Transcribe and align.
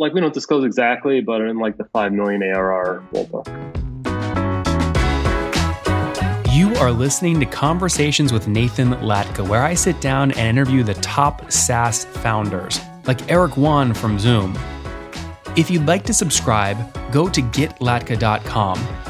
like 0.00 0.14
we 0.14 0.20
don't 0.20 0.34
disclose 0.34 0.64
exactly, 0.64 1.20
but 1.20 1.42
in 1.42 1.58
like 1.58 1.76
the 1.76 1.84
five 1.84 2.12
million 2.12 2.42
ARR 2.42 3.04
ballpark. 3.12 3.46
You 6.52 6.74
are 6.76 6.90
listening 6.90 7.38
to 7.40 7.46
Conversations 7.46 8.32
with 8.32 8.48
Nathan 8.48 8.92
Latka, 8.94 9.46
where 9.46 9.62
I 9.62 9.74
sit 9.74 10.00
down 10.00 10.32
and 10.32 10.40
interview 10.40 10.82
the 10.82 10.94
top 10.94 11.52
SaaS 11.52 12.04
founders, 12.06 12.80
like 13.06 13.30
Eric 13.30 13.56
Yuan 13.56 13.94
from 13.94 14.18
Zoom. 14.18 14.58
If 15.56 15.70
you'd 15.70 15.86
like 15.86 16.04
to 16.04 16.14
subscribe, 16.14 16.76
go 17.12 17.28
to 17.28 17.42
getlatka.com. 17.42 19.09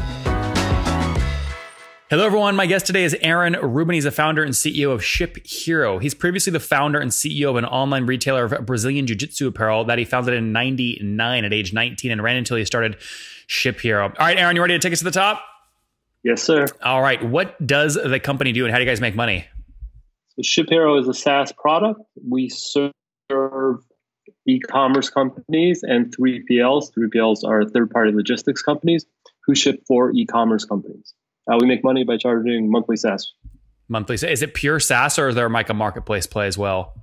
Hello, 2.11 2.25
everyone. 2.25 2.57
My 2.57 2.65
guest 2.65 2.85
today 2.85 3.05
is 3.05 3.15
Aaron 3.21 3.53
Rubin. 3.53 3.93
He's 3.93 4.03
the 4.03 4.11
founder 4.11 4.43
and 4.43 4.53
CEO 4.53 4.91
of 4.91 5.01
Ship 5.01 5.37
Hero. 5.47 5.97
He's 5.97 6.13
previously 6.13 6.51
the 6.51 6.59
founder 6.59 6.99
and 6.99 7.09
CEO 7.09 7.49
of 7.51 7.55
an 7.55 7.63
online 7.63 8.05
retailer 8.05 8.43
of 8.43 8.65
Brazilian 8.65 9.07
Jiu 9.07 9.15
Jitsu 9.15 9.47
apparel 9.47 9.85
that 9.85 9.97
he 9.97 10.03
founded 10.03 10.33
in 10.33 10.51
99 10.51 11.45
at 11.45 11.53
age 11.53 11.71
19 11.71 12.11
and 12.11 12.21
ran 12.21 12.35
until 12.35 12.57
he 12.57 12.65
started 12.65 12.97
Ship 13.47 13.79
Hero. 13.79 14.07
All 14.07 14.25
right, 14.25 14.37
Aaron, 14.37 14.57
you 14.57 14.61
ready 14.61 14.73
to 14.73 14.79
take 14.79 14.91
us 14.91 14.99
to 14.99 15.05
the 15.05 15.11
top? 15.11 15.41
Yes, 16.21 16.43
sir. 16.43 16.65
All 16.83 17.01
right. 17.01 17.23
What 17.23 17.65
does 17.65 17.93
the 17.93 18.19
company 18.19 18.51
do 18.51 18.65
and 18.65 18.73
how 18.73 18.77
do 18.79 18.83
you 18.83 18.89
guys 18.91 18.99
make 18.99 19.15
money? 19.15 19.47
So 20.35 20.41
Ship 20.41 20.67
Hero 20.69 20.97
is 20.97 21.07
a 21.07 21.13
SaaS 21.13 21.53
product. 21.53 22.01
We 22.29 22.49
serve 22.49 22.91
e-commerce 24.45 25.09
companies 25.09 25.81
and 25.83 26.13
3PLs. 26.13 26.91
3PLs 26.93 27.45
are 27.45 27.63
third-party 27.63 28.11
logistics 28.11 28.61
companies 28.61 29.05
who 29.45 29.55
ship 29.55 29.81
for 29.87 30.11
e-commerce 30.11 30.65
companies. 30.65 31.13
Uh, 31.49 31.57
we 31.59 31.67
make 31.67 31.83
money 31.83 32.03
by 32.03 32.17
charging 32.17 32.69
monthly 32.69 32.95
SaaS. 32.95 33.33
Monthly. 33.87 34.15
Is 34.15 34.41
it 34.41 34.53
pure 34.53 34.79
SaaS 34.79 35.19
or 35.19 35.29
is 35.29 35.35
there 35.35 35.49
like 35.49 35.69
a 35.69 35.73
marketplace 35.73 36.25
play 36.25 36.47
as 36.47 36.57
well? 36.57 36.93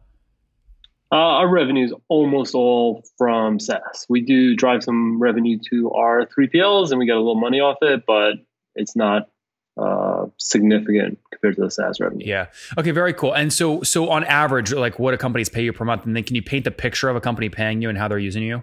Uh, 1.10 1.16
our 1.16 1.48
revenue 1.48 1.86
is 1.86 1.94
almost 2.08 2.54
all 2.54 3.02
from 3.16 3.58
SaaS. 3.58 4.06
We 4.08 4.20
do 4.20 4.54
drive 4.54 4.84
some 4.84 5.20
revenue 5.20 5.58
to 5.70 5.90
our 5.92 6.26
3PLs 6.26 6.90
and 6.90 6.98
we 6.98 7.06
get 7.06 7.16
a 7.16 7.18
little 7.18 7.40
money 7.40 7.60
off 7.60 7.78
it, 7.80 8.04
but 8.06 8.34
it's 8.74 8.94
not 8.94 9.28
uh, 9.78 10.26
significant 10.36 11.18
compared 11.30 11.56
to 11.56 11.62
the 11.62 11.70
SaaS 11.70 11.98
revenue. 12.00 12.26
Yeah. 12.26 12.46
Okay. 12.76 12.90
Very 12.90 13.14
cool. 13.14 13.32
And 13.32 13.52
so, 13.52 13.82
so 13.82 14.10
on 14.10 14.24
average, 14.24 14.72
like 14.72 14.98
what 14.98 15.12
do 15.12 15.16
companies 15.16 15.48
pay 15.48 15.62
you 15.62 15.72
per 15.72 15.84
month? 15.84 16.04
And 16.04 16.14
then 16.14 16.24
can 16.24 16.36
you 16.36 16.42
paint 16.42 16.64
the 16.64 16.70
picture 16.70 17.08
of 17.08 17.16
a 17.16 17.20
company 17.20 17.48
paying 17.48 17.80
you 17.80 17.88
and 17.88 17.96
how 17.96 18.08
they're 18.08 18.18
using 18.18 18.42
you? 18.42 18.62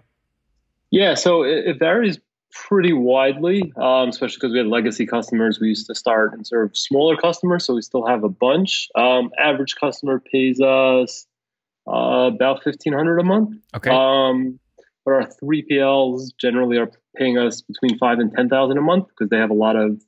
Yeah. 0.92 1.16
So 1.16 1.44
it, 1.44 1.66
it 1.66 1.80
varies 1.80 2.20
pretty 2.56 2.94
widely, 2.94 3.74
um, 3.76 4.10
especially 4.10 4.38
because 4.38 4.52
we 4.52 4.58
had 4.58 4.68
legacy 4.68 5.06
customers. 5.06 5.60
We 5.60 5.68
used 5.68 5.88
to 5.88 5.96
start 5.96 6.34
and 6.34 6.48
serve 6.48 6.76
smaller 6.76 7.18
customers, 7.18 7.66
so 7.66 7.76
we 7.76 7.82
still 7.82 8.06
have 8.06 8.24
a 8.24 8.30
bunch. 8.30 8.88
Um, 8.96 9.32
average 9.38 9.76
customer 9.76 10.20
pays 10.20 10.60
us 10.62 11.28
uh, 11.88 12.32
about 12.34 12.64
fifteen 12.64 12.94
hundred 12.94 13.20
a 13.20 13.24
month. 13.24 13.58
Okay. 13.76 13.90
Um, 13.90 14.60
but 15.04 15.12
our 15.12 15.30
three 15.40 15.64
PLs 15.70 16.30
generally 16.40 16.78
are 16.78 16.90
paying 17.16 17.38
us 17.38 17.62
between 17.62 17.98
five 18.00 18.20
and 18.20 18.34
ten 18.34 18.50
thousand 18.50 18.78
a 18.78 18.82
month 18.82 19.08
because 19.10 19.30
they 19.30 19.38
have 19.38 19.52
a 19.52 19.56
lot 19.56 19.76
of 19.76 20.02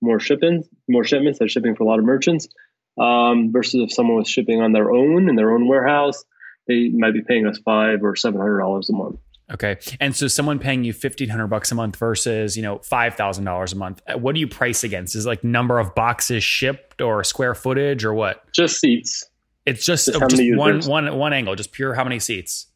more 0.00 0.18
shipments, 0.18 0.68
more 0.88 1.04
shipments. 1.04 1.38
They're 1.38 1.48
shipping 1.48 1.76
for 1.76 1.84
a 1.84 1.86
lot 1.86 1.98
of 1.98 2.04
merchants. 2.04 2.48
Um, 2.96 3.50
versus 3.52 3.80
if 3.82 3.92
someone 3.92 4.18
was 4.18 4.28
shipping 4.28 4.60
on 4.60 4.72
their 4.72 4.92
own 4.92 5.28
in 5.28 5.34
their 5.34 5.52
own 5.52 5.66
warehouse, 5.66 6.24
they 6.68 6.88
might 6.88 7.12
be 7.12 7.22
paying 7.22 7.46
us 7.46 7.58
five 7.58 8.02
or 8.02 8.16
seven 8.16 8.40
hundred 8.40 8.60
dollars 8.60 8.88
a 8.88 8.92
month. 8.92 9.18
Okay. 9.52 9.76
And 10.00 10.16
so 10.16 10.26
someone 10.26 10.58
paying 10.58 10.84
you 10.84 10.92
1500 10.92 11.46
bucks 11.48 11.70
a 11.70 11.74
month 11.74 11.96
versus, 11.96 12.56
you 12.56 12.62
know, 12.62 12.78
$5,000 12.78 13.72
a 13.72 13.76
month. 13.76 14.00
uh, 14.08 14.16
What 14.18 14.34
do 14.34 14.40
you 14.40 14.48
price 14.48 14.84
against? 14.84 15.14
Is 15.14 15.26
it 15.26 15.28
like 15.28 15.44
number 15.44 15.78
of 15.78 15.94
boxes 15.94 16.42
shipped 16.42 17.02
or 17.02 17.22
square 17.24 17.54
footage 17.54 18.04
or 18.04 18.14
what? 18.14 18.50
Just 18.52 18.80
seats. 18.80 19.24
It's 19.66 19.84
just, 19.84 20.06
Just 20.06 20.20
oh, 20.22 20.26
just 20.28 20.42
one, 20.56 20.80
one, 20.86 21.16
one 21.18 21.32
angle, 21.32 21.54
just 21.56 21.72
pure 21.72 21.92
how 21.94 22.04
many 22.04 22.18
seats. 22.18 22.66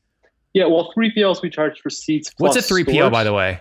Yeah, 0.54 0.66
well, 0.66 0.92
3PLs 0.96 1.42
we 1.42 1.50
charge 1.50 1.80
for 1.80 1.90
seats. 1.90 2.30
What's 2.38 2.56
a 2.56 2.60
plus 2.60 2.70
3PL 2.80 2.92
storage. 2.94 3.12
by 3.12 3.24
the 3.24 3.32
way? 3.32 3.60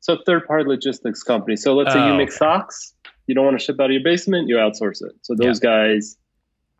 So 0.00 0.18
third 0.24 0.46
party 0.46 0.64
logistics 0.68 1.22
company. 1.24 1.56
So 1.56 1.74
let's 1.74 1.92
say 1.92 1.98
Oh, 2.00 2.08
you 2.12 2.14
make 2.14 2.28
okay. 2.28 2.36
socks, 2.36 2.92
you 3.26 3.34
don't 3.34 3.44
want 3.44 3.58
to 3.58 3.64
ship 3.64 3.80
out 3.80 3.86
of 3.86 3.90
your 3.92 4.02
basement, 4.04 4.48
you 4.48 4.56
outsource 4.56 5.02
it. 5.02 5.12
So 5.22 5.34
those 5.34 5.58
guys, 5.58 6.16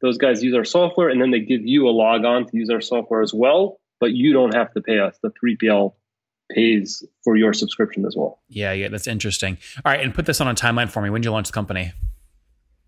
those 0.00 0.16
guys 0.18 0.42
use 0.44 0.54
our 0.54 0.64
software, 0.64 1.08
and 1.08 1.20
then 1.20 1.30
they 1.32 1.40
give 1.40 1.62
you 1.66 1.88
a 1.88 1.90
log 1.90 2.24
on 2.24 2.46
to 2.46 2.56
use 2.56 2.70
our 2.70 2.80
software 2.80 3.22
as 3.22 3.32
well. 3.34 3.78
But 4.00 4.12
you 4.12 4.32
don't 4.32 4.54
have 4.54 4.72
to 4.74 4.80
pay 4.80 4.98
us. 4.98 5.16
The 5.22 5.30
3PL 5.42 5.94
pays 6.50 7.04
for 7.24 7.36
your 7.36 7.52
subscription 7.52 8.04
as 8.06 8.14
well. 8.16 8.40
Yeah, 8.48 8.72
yeah, 8.72 8.88
that's 8.88 9.06
interesting. 9.06 9.58
All 9.84 9.92
right, 9.92 10.00
and 10.00 10.14
put 10.14 10.26
this 10.26 10.40
on 10.40 10.48
a 10.48 10.54
timeline 10.54 10.90
for 10.90 11.02
me. 11.02 11.10
When 11.10 11.22
did 11.22 11.26
you 11.26 11.32
launch 11.32 11.48
the 11.48 11.52
company? 11.52 11.92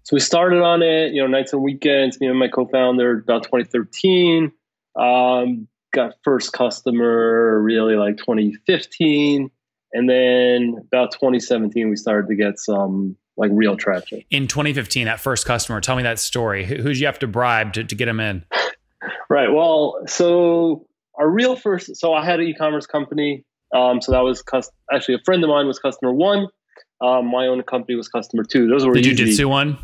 So 0.05 0.15
we 0.15 0.21
started 0.21 0.63
on 0.63 0.83
it, 0.83 1.13
you 1.13 1.21
know, 1.21 1.27
nights 1.27 1.53
and 1.53 1.63
weekends. 1.63 2.19
Me 2.21 2.29
and 2.29 2.39
my 2.39 2.49
co-founder 2.49 3.19
about 3.19 3.45
2013. 3.45 4.53
Um, 4.99 5.69
got 5.93 6.15
first 6.23 6.53
customer 6.53 7.61
really 7.61 7.95
like 7.97 8.17
2015, 8.19 9.51
and 9.93 10.09
then 10.09 10.77
about 10.87 11.13
2017 11.13 11.89
we 11.89 11.97
started 11.97 12.29
to 12.29 12.37
get 12.37 12.59
some 12.59 13.17
like 13.37 13.51
real 13.53 13.77
traction. 13.77 14.23
In 14.31 14.49
2015, 14.49 15.07
that 15.07 15.21
first 15.21 15.47
customer, 15.47 15.81
tell 15.81 15.97
me 15.97 16.03
that 16.03 16.19
story. 16.19 16.65
Who, 16.65 16.77
who'd 16.77 16.99
you 16.99 17.07
have 17.07 17.21
to 17.21 17.27
bribe 17.27 17.75
to, 17.75 17.85
to 17.85 17.95
get 17.95 18.07
them 18.07 18.21
in? 18.21 18.45
Right. 19.31 19.53
Well, 19.53 20.01
so 20.07 20.88
our 21.19 21.29
real 21.29 21.57
first, 21.57 21.97
so 21.97 22.15
I 22.15 22.25
had 22.25 22.41
an 22.41 22.47
e-commerce 22.47 22.87
company. 22.87 23.45
Um, 23.75 24.01
so 24.01 24.13
that 24.13 24.21
was 24.21 24.41
cus- 24.41 24.71
actually 24.93 25.15
a 25.17 25.19
friend 25.25 25.43
of 25.45 25.51
mine 25.51 25.67
was 25.67 25.79
customer 25.79 26.13
one. 26.13 26.47
Um, 27.01 27.27
my 27.27 27.47
own 27.47 27.63
company 27.63 27.97
was 27.97 28.09
customer 28.09 28.45
two. 28.45 28.67
Those 28.69 28.87
were 28.87 28.95
The 28.95 29.01
easy. 29.01 29.25
jujitsu 29.25 29.47
one? 29.49 29.77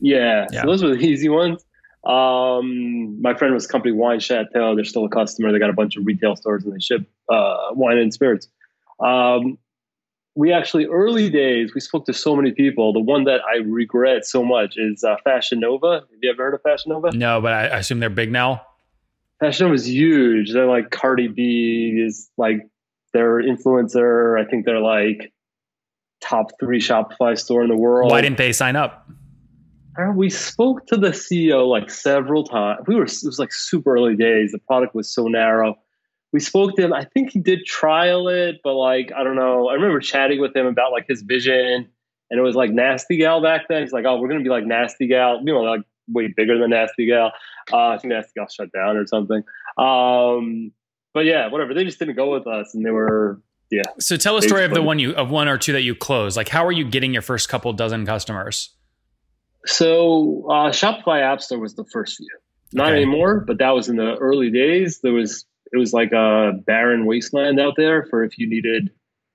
Yeah, 0.00 0.46
Yeah. 0.50 0.62
So 0.62 0.66
those 0.66 0.82
were 0.82 0.90
the 0.90 0.96
easy 1.12 1.28
ones. 1.28 1.64
Um, 2.04 3.20
my 3.22 3.34
friend 3.34 3.54
was 3.54 3.66
company 3.66 3.92
Wine 3.94 4.18
Chateau. 4.20 4.74
They're 4.74 4.84
still 4.84 5.04
a 5.04 5.08
customer. 5.08 5.52
They 5.52 5.58
got 5.60 5.70
a 5.70 5.74
bunch 5.74 5.96
of 5.96 6.04
retail 6.04 6.34
stores 6.36 6.64
and 6.64 6.74
they 6.74 6.80
ship 6.80 7.02
uh, 7.28 7.56
wine 7.72 7.98
and 7.98 8.12
spirits. 8.12 8.48
Um, 8.98 9.58
we 10.34 10.52
actually 10.52 10.86
early 10.86 11.28
days 11.30 11.74
we 11.74 11.80
spoke 11.80 12.06
to 12.06 12.12
so 12.12 12.34
many 12.34 12.52
people. 12.52 12.92
The 12.92 13.00
one 13.00 13.24
that 13.24 13.40
I 13.48 13.58
regret 13.58 14.24
so 14.24 14.42
much 14.42 14.74
is 14.76 15.04
uh, 15.04 15.16
Fashion 15.24 15.60
Nova. 15.60 16.00
Have 16.00 16.18
you 16.22 16.30
ever 16.30 16.42
heard 16.42 16.54
of 16.54 16.62
Fashion 16.62 16.90
Nova? 16.90 17.12
No, 17.12 17.40
but 17.40 17.52
I, 17.52 17.66
I 17.68 17.78
assume 17.78 18.00
they're 18.00 18.10
big 18.10 18.32
now. 18.32 18.62
Fashion 19.42 19.66
Nova 19.66 19.74
is 19.74 19.88
huge. 19.88 20.52
They're 20.52 20.68
like 20.68 20.92
Cardi 20.92 21.26
B 21.26 22.00
is 22.00 22.30
like 22.38 22.60
their 23.12 23.42
influencer. 23.42 24.40
I 24.40 24.48
think 24.48 24.64
they're 24.64 24.78
like 24.78 25.32
top 26.20 26.52
three 26.60 26.78
Shopify 26.78 27.36
store 27.36 27.64
in 27.64 27.68
the 27.68 27.76
world. 27.76 28.12
Why 28.12 28.20
didn't 28.20 28.38
they 28.38 28.52
sign 28.52 28.76
up? 28.76 29.10
Uh, 29.98 30.12
we 30.14 30.30
spoke 30.30 30.86
to 30.86 30.96
the 30.96 31.08
CEO 31.08 31.66
like 31.66 31.90
several 31.90 32.44
times. 32.44 32.84
We 32.86 32.94
were 32.94 33.02
it 33.02 33.20
was 33.24 33.40
like 33.40 33.52
super 33.52 33.96
early 33.96 34.14
days. 34.14 34.52
The 34.52 34.60
product 34.60 34.94
was 34.94 35.12
so 35.12 35.26
narrow. 35.26 35.76
We 36.32 36.38
spoke 36.38 36.76
to 36.76 36.82
him. 36.82 36.92
I 36.92 37.04
think 37.04 37.32
he 37.32 37.40
did 37.40 37.66
trial 37.66 38.28
it, 38.28 38.60
but 38.62 38.74
like 38.74 39.10
I 39.12 39.24
don't 39.24 39.34
know. 39.34 39.68
I 39.68 39.74
remember 39.74 39.98
chatting 39.98 40.40
with 40.40 40.54
him 40.54 40.66
about 40.66 40.92
like 40.92 41.06
his 41.08 41.22
vision, 41.22 41.88
and 42.30 42.38
it 42.38 42.42
was 42.42 42.54
like 42.54 42.70
Nasty 42.70 43.16
Gal 43.16 43.42
back 43.42 43.62
then. 43.68 43.82
He's 43.82 43.92
like, 43.92 44.04
"Oh, 44.06 44.20
we're 44.20 44.28
gonna 44.28 44.44
be 44.44 44.50
like 44.50 44.64
Nasty 44.64 45.08
Gal, 45.08 45.40
you 45.44 45.52
know, 45.52 45.62
like 45.62 45.82
way 46.12 46.28
bigger 46.36 46.58
than 46.58 46.70
Nasty 46.70 47.06
Gal." 47.06 47.32
Uh, 47.72 47.88
I 47.88 47.98
think 47.98 48.12
Nasty 48.12 48.32
Gal 48.36 48.48
shut 48.48 48.70
down 48.72 48.96
or 48.96 49.06
something. 49.06 49.42
Um, 49.78 50.72
but 51.14 51.24
yeah, 51.24 51.48
whatever. 51.48 51.74
They 51.74 51.84
just 51.84 51.98
didn't 51.98 52.16
go 52.16 52.32
with 52.32 52.46
us, 52.46 52.74
and 52.74 52.84
they 52.84 52.90
were 52.90 53.40
yeah. 53.70 53.82
So 53.98 54.16
tell 54.16 54.36
a 54.36 54.42
story 54.42 54.64
of 54.64 54.72
the 54.74 54.82
one 54.82 54.98
you 54.98 55.12
of 55.14 55.30
one 55.30 55.48
or 55.48 55.58
two 55.58 55.72
that 55.72 55.82
you 55.82 55.94
closed. 55.94 56.36
Like 56.36 56.48
how 56.48 56.66
are 56.66 56.72
you 56.72 56.84
getting 56.84 57.12
your 57.12 57.22
first 57.22 57.48
couple 57.48 57.72
dozen 57.72 58.04
customers? 58.06 58.70
So 59.66 60.44
uh, 60.50 60.70
Shopify 60.70 61.22
App 61.22 61.40
Store 61.40 61.58
was 61.58 61.74
the 61.74 61.84
first 61.92 62.16
few. 62.16 62.28
Not 62.74 62.88
Okay. 62.88 62.96
anymore, 63.02 63.40
but 63.40 63.58
that 63.58 63.70
was 63.70 63.88
in 63.88 63.96
the 63.96 64.16
early 64.16 64.50
days. 64.50 65.00
There 65.02 65.12
was 65.12 65.44
it 65.72 65.78
was 65.78 65.92
like 65.92 66.12
a 66.12 66.52
barren 66.66 67.06
wasteland 67.06 67.60
out 67.60 67.74
there 67.76 68.06
for 68.10 68.24
if 68.24 68.38
you 68.38 68.48
needed 68.48 68.90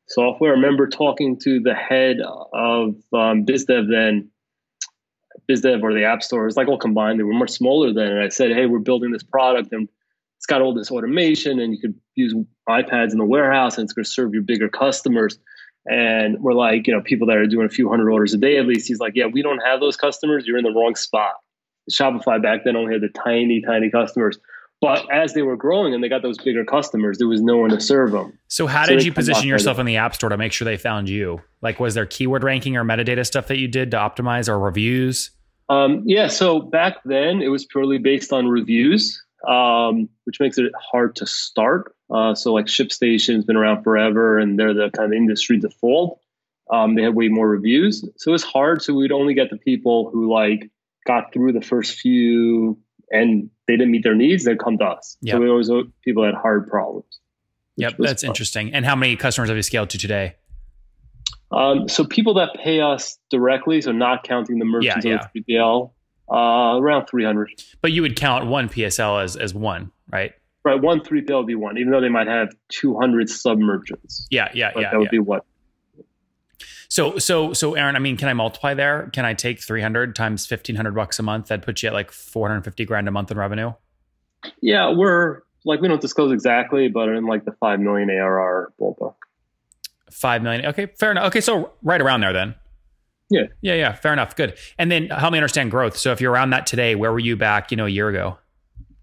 software. 0.08 0.52
I 0.52 0.56
remember 0.56 0.88
talking 0.88 1.40
to 1.42 1.60
the 1.60 1.74
head 1.74 2.18
of 2.22 2.96
um, 3.14 3.46
BizDev 3.46 3.90
then, 3.90 4.30
BizDev 5.50 5.82
or 5.84 5.94
the 5.94 6.04
App 6.04 6.24
Store. 6.24 6.44
It 6.44 6.48
was 6.48 6.58
like 6.58 6.68
all 6.68 6.78
combined. 6.78 7.20
They 7.20 7.24
were 7.24 7.34
much 7.34 7.52
smaller 7.52 7.94
then, 7.94 8.08
and 8.08 8.24
I 8.24 8.30
said, 8.30 8.52
"Hey, 8.52 8.66
we're 8.66 8.80
building 8.80 9.12
this 9.12 9.24
product 9.24 9.72
and 9.72 9.88
it's 10.38 10.46
got 10.46 10.62
all 10.62 10.74
this 10.74 10.92
automation, 10.92 11.60
and 11.60 11.74
you 11.74 11.80
could 11.80 11.96
use 12.16 12.36
iPads 12.70 13.12
in 13.12 13.18
the 13.18 13.26
warehouse, 13.26 13.78
and 13.78 13.86
it's 13.86 13.94
going 13.94 14.04
to 14.04 14.10
serve 14.10 14.34
your 14.34 14.44
bigger 14.44 14.70
customers." 14.70 15.40
And 15.90 16.40
we're 16.42 16.54
like, 16.54 16.86
you 16.86 16.94
know, 16.94 17.02
people 17.02 17.28
that 17.28 17.38
are 17.38 17.48
doing 17.48 17.66
a 17.66 17.70
few 17.70 17.90
hundred 17.90 18.12
orders 18.12 18.34
a 18.34 18.38
day 18.38 18.58
at 18.58 18.68
least. 18.68 18.88
He's 18.88 19.00
like, 19.00 19.14
yeah, 19.16 19.26
we 19.26 19.42
don't 19.42 19.60
have 19.60 19.80
those 19.80 19.96
customers. 19.96 20.46
You're 20.46 20.58
in 20.58 20.66
the 20.66 20.74
wrong 20.74 20.96
spot. 20.96 21.34
Shopify 21.90 22.42
back 22.42 22.66
then 22.66 22.76
only 22.76 22.94
had 22.94 23.02
the 23.02 23.10
tiny, 23.10 23.62
tiny 23.62 23.90
customers. 23.90 24.38
But 24.82 25.10
as 25.12 25.34
they 25.34 25.42
were 25.42 25.56
growing 25.56 25.94
and 25.94 26.04
they 26.04 26.10
got 26.10 26.22
those 26.22 26.38
bigger 26.38 26.64
customers, 26.64 27.18
there 27.18 27.28
was 27.28 27.42
no 27.42 27.58
one 27.58 27.72
to 27.72 27.80
serve 27.80 28.12
them. 28.12 28.38
So 28.48 28.68
how 28.68 28.86
So 28.86 28.94
did 28.94 29.06
you 29.06 29.14
position 29.14 29.48
yourself 29.48 29.80
in 29.80 29.86
the 29.86 29.98
app 29.98 30.14
store 30.14 30.30
to 30.30 30.38
make 30.38 30.52
sure 30.52 30.66
they 30.66 30.78
found 30.78 31.10
you? 31.10 31.42
Like 31.62 31.80
was 31.80 31.96
there 31.96 32.06
keyword 32.06 32.44
ranking 32.44 32.76
or 32.76 32.84
metadata 32.84 33.26
stuff 33.26 33.48
that 33.48 33.58
you 33.58 33.68
did 33.68 33.92
to 33.92 33.98
optimize 33.98 34.48
or 34.48 34.60
reviews? 34.60 35.32
Um, 35.70 36.04
yeah, 36.06 36.28
so 36.28 36.60
back 36.62 36.98
then 37.04 37.42
it 37.42 37.50
was 37.50 37.66
purely 37.66 37.98
based 37.98 38.32
on 38.32 38.48
reviews. 38.48 39.22
um, 39.48 40.10
which 40.24 40.40
makes 40.40 40.58
it 40.58 40.72
hard 40.80 41.16
to 41.18 41.26
start. 41.28 41.96
Uh, 42.10 42.34
so 42.34 42.54
like 42.54 42.66
ShipStation's 42.66 43.46
been 43.46 43.56
around 43.56 43.84
forever, 43.84 44.38
and 44.38 44.58
they're 44.58 44.74
the 44.74 44.90
kind 44.90 45.14
of 45.14 45.18
industry 45.18 45.60
default. 45.60 46.20
Um, 46.70 46.96
they 46.96 47.04
have 47.04 47.14
way 47.14 47.30
more 47.30 47.48
reviews, 47.48 48.04
so 48.18 48.34
it's 48.34 48.44
hard. 48.44 48.82
So 48.82 48.94
we'd 48.94 49.12
only 49.12 49.34
get 49.34 49.50
the 49.50 49.58
people 49.58 50.10
who 50.12 50.32
like 50.32 50.70
got 51.06 51.32
through 51.32 51.54
the 51.54 51.62
first 51.62 52.00
few 52.00 52.78
and 53.10 53.50
they 53.68 53.78
didn't 53.78 53.92
meet 53.92 54.04
their 54.04 54.16
needs. 54.16 54.44
They'd 54.44 54.60
come 54.60 54.78
to 54.80 54.86
us. 54.86 55.18
Yep. 55.22 55.36
So 55.36 55.40
we 55.40 55.50
always 55.50 55.70
people 56.04 56.26
had 56.26 56.34
hard 56.34 56.68
problems. 56.68 57.20
Yep, 57.78 57.96
that's 58.00 58.24
fun. 58.24 58.32
interesting. 58.32 58.74
And 58.74 58.86
how 58.86 58.96
many 58.96 59.16
customers 59.16 59.50
have 59.50 59.56
you 59.56 59.64
scaled 59.64 59.90
to 59.92 59.98
today? 59.98 60.36
Um, 61.52 61.88
so 61.88 62.06
people 62.06 62.34
that 62.36 62.50
pay 62.62 62.82
us 62.82 63.18
directly, 63.30 63.82
so 63.82 63.92
not 63.92 64.24
counting 64.24 64.60
the 64.60 64.66
merchants 64.66 65.06
yeah, 65.06 65.28
yeah. 65.34 65.42
3PL, 65.60 65.92
uh, 66.32 66.80
around 66.80 67.08
300. 67.08 67.50
But 67.82 67.92
you 67.94 68.02
would 68.02 68.16
count 68.16 68.48
one 68.48 68.68
PSL 68.70 69.24
as 69.24 69.38
as 69.38 69.54
one, 69.54 69.92
right? 70.12 70.34
Right, 70.66 70.82
one 70.82 71.00
3PL 71.00 71.38
would 71.38 71.48
be 71.48 71.56
one, 71.56 71.78
even 71.78 71.92
though 71.92 72.02
they 72.02 72.10
might 72.10 72.28
have 72.28 72.50
200 72.70 73.30
sub 73.30 73.58
merchants. 73.58 74.28
Yeah, 74.30 74.50
yeah, 74.54 74.72
but 74.74 74.82
yeah. 74.82 74.92
That 74.92 74.98
would 74.98 75.06
yeah. 75.06 75.12
be 75.12 75.20
what. 75.20 75.46
So, 76.90 77.18
so, 77.20 77.54
so, 77.54 77.76
Aaron. 77.76 77.96
I 77.96 78.00
mean, 78.00 78.18
can 78.18 78.28
I 78.28 78.34
multiply 78.34 78.74
there? 78.74 79.10
Can 79.14 79.24
I 79.24 79.34
take 79.34 79.62
300 79.62 80.16
times 80.16 80.50
1500 80.50 80.94
bucks 80.94 81.20
a 81.20 81.24
month? 81.24 81.48
That 81.48 81.62
puts 81.62 81.84
you 81.84 81.88
at 81.88 81.94
like 81.94 82.12
450 82.12 82.86
grand 82.86 83.08
a 83.08 83.12
month 83.12 83.32
in 83.32 83.38
revenue. 83.38 83.74
Yeah, 84.62 84.92
we're 84.92 85.42
like 85.66 85.82
we 85.82 85.88
don't 85.88 86.02
disclose 86.02 86.32
exactly, 86.32 86.88
but 86.90 87.10
in 87.10 87.26
like 87.26 87.46
the 87.46 87.52
five 87.54 87.80
million 87.80 88.10
ARR 88.10 88.74
ballpark. 88.80 88.97
Five 90.12 90.42
million. 90.42 90.66
Okay, 90.68 90.88
fair 91.00 91.12
enough. 91.12 91.26
Okay, 91.28 91.42
so 91.42 91.74
right 91.82 92.02
around 92.02 92.22
there 92.22 92.34
then. 92.34 92.56
Yeah. 93.30 93.44
Yeah, 93.62 93.74
yeah. 93.74 93.94
Fair 93.94 94.14
enough. 94.14 94.36
Good. 94.36 94.58
And 94.78 94.92
then 94.92 95.08
help 95.10 95.34
me 95.34 95.38
understand 95.38 95.72
growth. 95.72 95.98
So 95.98 96.12
if 96.12 96.22
you're 96.22 96.32
around 96.32 96.52
that 96.52 96.66
today, 96.66 96.96
where 96.96 97.12
were 97.12 97.20
you 97.20 97.36
back, 97.36 97.72
you 97.72 97.78
know, 97.78 97.86
a 97.86 97.90
year 97.90 98.08
ago? 98.08 98.38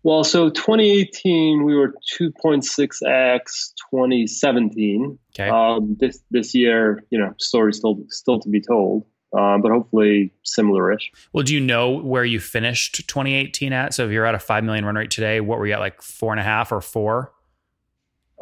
Well, 0.02 0.24
so 0.24 0.50
2018 0.50 1.64
we 1.64 1.74
were 1.74 1.94
2.6x. 2.18 3.72
2017. 3.90 5.18
Okay. 5.34 5.48
Um, 5.48 5.96
this 5.98 6.20
this 6.30 6.54
year, 6.54 7.04
you 7.10 7.18
know, 7.18 7.32
story 7.38 7.72
still 7.72 7.98
still 8.08 8.40
to 8.40 8.48
be 8.48 8.60
told, 8.60 9.04
uh, 9.36 9.58
but 9.58 9.70
hopefully 9.70 10.32
similar-ish. 10.42 11.10
Well, 11.32 11.44
do 11.44 11.54
you 11.54 11.60
know 11.60 11.90
where 11.90 12.24
you 12.24 12.40
finished 12.40 13.06
2018 13.08 13.72
at? 13.72 13.94
So 13.94 14.06
if 14.06 14.10
you're 14.10 14.26
at 14.26 14.34
a 14.34 14.38
five 14.38 14.64
million 14.64 14.84
run 14.84 14.94
rate 14.94 15.10
today, 15.10 15.40
what 15.40 15.58
were 15.58 15.66
you 15.66 15.74
at, 15.74 15.80
like 15.80 16.02
four 16.02 16.32
and 16.32 16.40
a 16.40 16.44
half 16.44 16.72
or 16.72 16.80
four? 16.80 17.32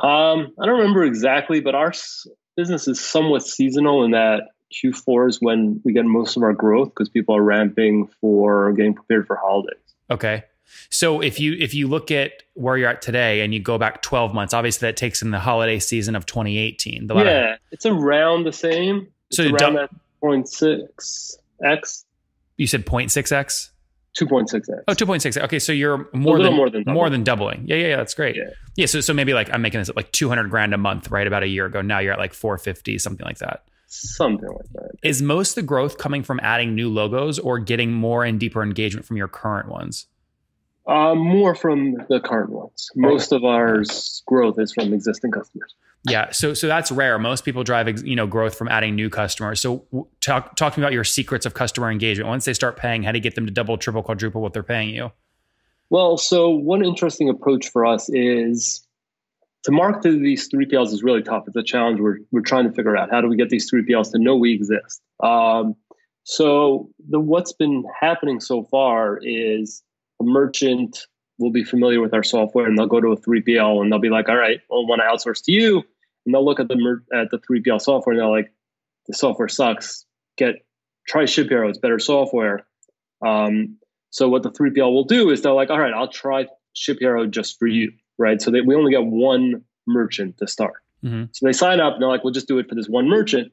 Um, 0.03 0.53
I 0.61 0.67
don't 0.67 0.79
remember 0.79 1.05
exactly, 1.05 1.61
but 1.61 1.75
our 1.75 1.93
business 2.57 2.89
is 2.89 3.01
somewhat 3.01 3.43
seasonal 3.43 4.05
in 4.05 4.13
that 4.13 4.49
Q4 4.73 5.29
is 5.29 5.39
when 5.41 5.81
we 5.85 5.93
get 5.93 6.05
most 6.05 6.37
of 6.37 6.43
our 6.43 6.53
growth 6.53 6.89
because 6.89 7.09
people 7.09 7.37
are 7.37 7.43
ramping 7.43 8.09
for 8.21 8.73
getting 8.73 8.95
prepared 8.95 9.27
for 9.27 9.37
holidays. 9.37 9.79
Okay. 10.11 10.45
So 10.89 11.21
if 11.21 11.39
you 11.39 11.55
if 11.59 11.75
you 11.75 11.87
look 11.87 12.11
at 12.11 12.43
where 12.55 12.77
you're 12.77 12.89
at 12.89 13.03
today 13.03 13.43
and 13.43 13.53
you 13.53 13.61
go 13.61 13.77
back 13.79 14.03
12 14.03 14.33
months, 14.33 14.55
obviously 14.55 14.89
that 14.89 14.97
takes 14.97 15.21
in 15.23 15.31
the 15.31 15.39
holiday 15.39 15.79
season 15.79 16.17
of 16.17 16.25
2018. 16.27 17.07
The 17.07 17.15
yeah, 17.17 17.57
it's 17.71 17.85
around 17.85 18.45
the 18.45 18.53
same. 18.53 19.09
It's 19.29 19.37
so 19.37 19.45
around 19.45 19.75
that 19.75 19.91
0.6 20.23 21.37
x. 21.65 22.05
You 22.57 22.67
said 22.67 22.87
0.6x. 22.87 23.71
2.6x. 24.19 24.85
Oh, 24.89 24.93
2.6. 24.93 25.43
Okay, 25.45 25.59
so 25.59 25.73
you're 25.73 26.09
more 26.13 26.43
than 26.43 26.55
more 26.55 26.69
than 26.69 26.83
doubling. 26.83 26.95
more 26.95 27.11
than 27.11 27.25
doubling. 27.25 27.65
Yeah, 27.67 27.77
yeah, 27.77 27.87
yeah. 27.89 27.97
That's 27.97 28.15
great. 28.15 28.37
Yeah. 28.37 28.51
yeah. 28.77 28.87
So 28.87 29.01
so 29.01 29.15
maybe 29.15 29.33
like 29.33 29.53
I'm 29.53 29.63
making 29.63 29.81
this 29.81 29.89
at 29.89 29.97
like 29.97 30.13
200 30.13 30.51
grand 30.51 30.75
a 30.75 30.79
month, 30.79 31.11
right? 31.11 31.27
About 31.27 31.43
a 31.43 31.49
year 31.49 31.67
ago. 31.67 31.81
Now 31.81 31.99
you're 31.99 32.13
at 32.13 32.19
like 32.19 32.35
450, 32.35 32.99
something 32.99 33.25
like 33.25 33.39
that. 33.39 33.65
Something 33.87 34.49
like 34.49 34.73
that. 34.73 34.91
Is 35.03 35.23
most 35.23 35.51
of 35.51 35.55
the 35.57 35.63
growth 35.63 35.99
coming 35.99 36.23
from 36.23 36.41
adding 36.43 36.75
new 36.75 36.89
logos 36.89 37.39
or 37.39 37.59
getting 37.59 37.93
more 37.93 38.25
and 38.25 38.41
deeper 38.41 38.63
engagement 38.63 39.07
from 39.07 39.17
your 39.17 39.29
current 39.29 39.69
ones? 39.69 40.07
Uh, 40.87 41.15
more 41.15 41.55
from 41.55 41.95
the 42.09 42.21
current 42.21 42.51
ones. 42.51 42.91
Most 42.97 43.33
of 43.33 43.45
our 43.45 43.83
growth 44.27 44.59
is 44.59 44.73
from 44.73 44.93
existing 44.93 45.31
customers. 45.31 45.75
Yeah, 46.09 46.31
so 46.33 46.53
so 46.53 46.67
that's 46.67 46.91
rare. 46.91 47.19
Most 47.19 47.45
people 47.45 47.63
drive 47.63 48.05
you 48.05 48.17
know 48.17 48.27
growth 48.27 48.57
from 48.57 48.69
adding 48.69 48.97
new 48.97 49.09
customers. 49.09 49.61
So 49.61 49.87
talk 50.21 50.57
talk 50.57 50.75
to 50.75 50.81
me 50.81 50.85
about 50.85 50.93
your 50.93 51.05
secrets 51.05 51.47
of 51.47 51.55
customer 51.55 51.91
engagement. 51.91 52.29
Once 52.29 52.45
they 52.45 52.55
start 52.55 52.77
paying, 52.77 53.03
how 53.05 53.13
do 53.13 53.19
you 53.19 53.23
get 53.23 53.37
them 53.37 53.47
to 53.47 53.53
double, 53.53 53.79
triple, 53.79 54.03
quadruple 54.03 54.43
what 54.43 54.53
they're 54.53 54.65
paying 54.65 54.91
you? 54.91 55.13
Well, 55.91 56.17
so 56.17 56.51
one 56.51 56.85
interesting 56.85 57.29
approach 57.29 57.69
for 57.69 57.85
us 57.85 58.09
is 58.09 58.85
to 59.65 59.71
market 59.71 60.03
to 60.03 60.19
these 60.19 60.49
3PLs 60.49 60.87
is 60.87 61.03
really 61.03 61.23
tough. 61.23 61.45
It's 61.47 61.57
a 61.57 61.63
challenge 61.63 62.01
we're, 62.01 62.19
we're 62.31 62.41
trying 62.41 62.69
to 62.69 62.73
figure 62.73 62.97
out. 62.97 63.11
How 63.11 63.21
do 63.21 63.29
we 63.29 63.37
get 63.37 63.51
these 63.51 63.71
3PLs 63.71 64.11
to 64.13 64.19
know 64.19 64.37
we 64.37 64.55
exist? 64.55 65.03
Um, 65.23 65.77
so 66.25 66.89
the 67.09 67.21
what's 67.21 67.53
been 67.53 67.85
happening 68.01 68.41
so 68.41 68.65
far 68.65 69.19
is 69.23 69.83
a 70.21 70.25
merchant 70.25 71.07
will 71.39 71.51
be 71.51 71.65
familiar 71.65 72.01
with 72.01 72.15
our 72.15 72.23
software 72.23 72.67
and 72.67 72.79
they'll 72.79 72.87
go 72.87 73.01
to 73.01 73.09
a 73.09 73.17
3PL 73.17 73.83
and 73.83 73.91
they'll 73.91 73.99
be 73.99 74.11
like, 74.11 74.29
all 74.29 74.37
right, 74.37 74.61
well, 74.69 74.81
I 74.81 74.89
want 74.89 75.01
to 75.01 75.31
outsource 75.31 75.43
to 75.45 75.53
you. 75.53 75.83
And 76.25 76.35
they'll 76.35 76.45
look 76.45 76.61
at 76.61 76.69
the 76.69 77.01
at 77.13 77.31
the 77.31 77.39
3PL 77.39 77.81
software 77.81 78.13
and 78.13 78.21
they're 78.21 78.29
like, 78.29 78.53
the 79.07 79.15
software 79.15 79.49
sucks. 79.49 80.05
Get 80.37 80.65
try 81.09 81.25
ShipHero, 81.25 81.69
it's 81.69 81.79
better 81.79 81.99
software. 81.99 82.67
Um, 83.25 83.79
so 84.11 84.29
what 84.29 84.43
the 84.43 84.51
3PL 84.51 84.93
will 84.93 85.05
do 85.05 85.31
is 85.31 85.43
they're 85.43 85.53
like, 85.53 85.71
all 85.71 85.81
right, 85.81 85.93
I'll 85.93 86.09
try 86.09 86.47
ShipHero 86.77 87.31
just 87.31 87.59
for 87.59 87.67
you, 87.67 87.93
right? 88.19 88.41
So 88.41 88.51
they, 88.51 88.61
we 88.61 88.75
only 88.75 88.93
get 88.93 89.05
one 89.05 89.65
merchant 89.87 90.39
to 90.39 90.47
start. 90.47 90.75
Mm-hmm. 91.05 91.25
So 91.33 91.47
they 91.47 91.53
sign 91.53 91.81
up 91.81 91.95
and 91.95 92.03
they're 92.03 92.09
like, 92.09 92.23
we'll 92.23 92.33
just 92.33 92.49
do 92.49 92.59
it 92.59 92.69
for 92.69 92.75
this 92.75 92.89
one 92.89 93.09
merchant. 93.09 93.53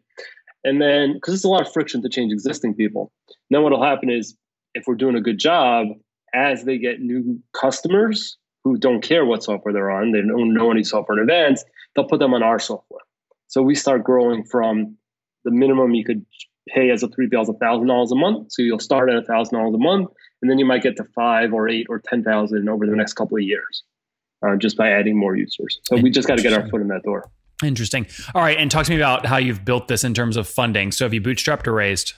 And 0.64 0.82
then, 0.82 1.14
because 1.14 1.34
it's 1.34 1.46
a 1.46 1.50
lot 1.50 1.66
of 1.66 1.72
friction 1.72 2.02
to 2.02 2.10
change 2.10 2.34
existing 2.34 2.76
people. 2.76 3.12
Then 3.50 3.64
what'll 3.64 3.84
happen 3.84 4.10
is 4.10 4.36
if 4.76 4.86
we're 4.86 4.96
doing 4.96 5.16
a 5.16 5.22
good 5.22 5.40
job, 5.40 5.88
as 6.34 6.64
they 6.64 6.78
get 6.78 7.02
new 7.02 7.40
customers 7.54 8.38
who 8.64 8.78
don't 8.78 9.02
care 9.02 9.26
what 9.26 9.44
software 9.44 9.74
they're 9.74 9.92
on, 9.92 10.12
they 10.12 10.22
don't 10.22 10.54
know 10.54 10.72
any 10.72 10.84
software 10.84 11.18
in 11.18 11.24
advance, 11.24 11.64
they'll 11.96 12.08
put 12.08 12.20
them 12.20 12.34
on 12.34 12.44
our 12.44 12.60
software. 12.60 13.02
So 13.48 13.62
we 13.62 13.76
start 13.76 14.04
growing 14.04 14.44
from 14.44 14.98
the 15.44 15.52
minimum 15.52 15.94
you 15.94 16.06
could 16.06 16.26
pay 16.68 16.92
as 16.92 17.04
a 17.04 17.08
3PL 17.08 17.42
is 17.42 17.50
$1,000 17.50 18.12
a 18.12 18.16
month. 18.16 18.52
So 18.52 18.62
you'll 18.62 18.80
start 18.80 19.10
at 19.10 19.26
$1,000 19.26 19.76
a 19.76 19.78
month, 19.78 20.10
and 20.42 20.52
then 20.52 20.60
you 20.60 20.66
might 20.66 20.84
get 20.84 20.98
to 20.98 21.04
five 21.16 21.54
or 21.54 21.68
eight 21.68 21.88
or 21.90 22.00
10,000 22.00 22.70
over 22.70 22.86
the 22.86 22.96
next 22.96 23.14
couple 23.14 23.38
of 23.38 23.44
years 23.44 23.84
uh, 24.46 24.56
just 24.56 24.78
by 24.78 24.92
adding 24.92 25.18
more 25.18 25.36
users. 25.36 25.80
So 25.84 25.98
we 25.98 26.10
just 26.10 26.28
got 26.28 26.38
to 26.38 26.44
get 26.44 26.54
our 26.54 26.68
foot 26.70 26.82
in 26.82 26.88
that 26.90 27.04
door. 27.04 27.30
Interesting. 27.64 28.08
All 28.34 28.42
right. 28.42 28.58
And 28.58 28.72
talk 28.72 28.86
to 28.86 28.92
me 28.92 28.98
about 28.98 29.26
how 29.26 29.38
you've 29.38 29.66
built 29.66 29.90
this 29.90 30.04
in 30.04 30.14
terms 30.14 30.38
of 30.38 30.48
funding. 30.48 30.92
So 30.92 31.06
have 31.06 31.14
you 31.14 31.22
bootstrapped 31.22 31.68
or 31.68 31.74
raised? 31.74 32.14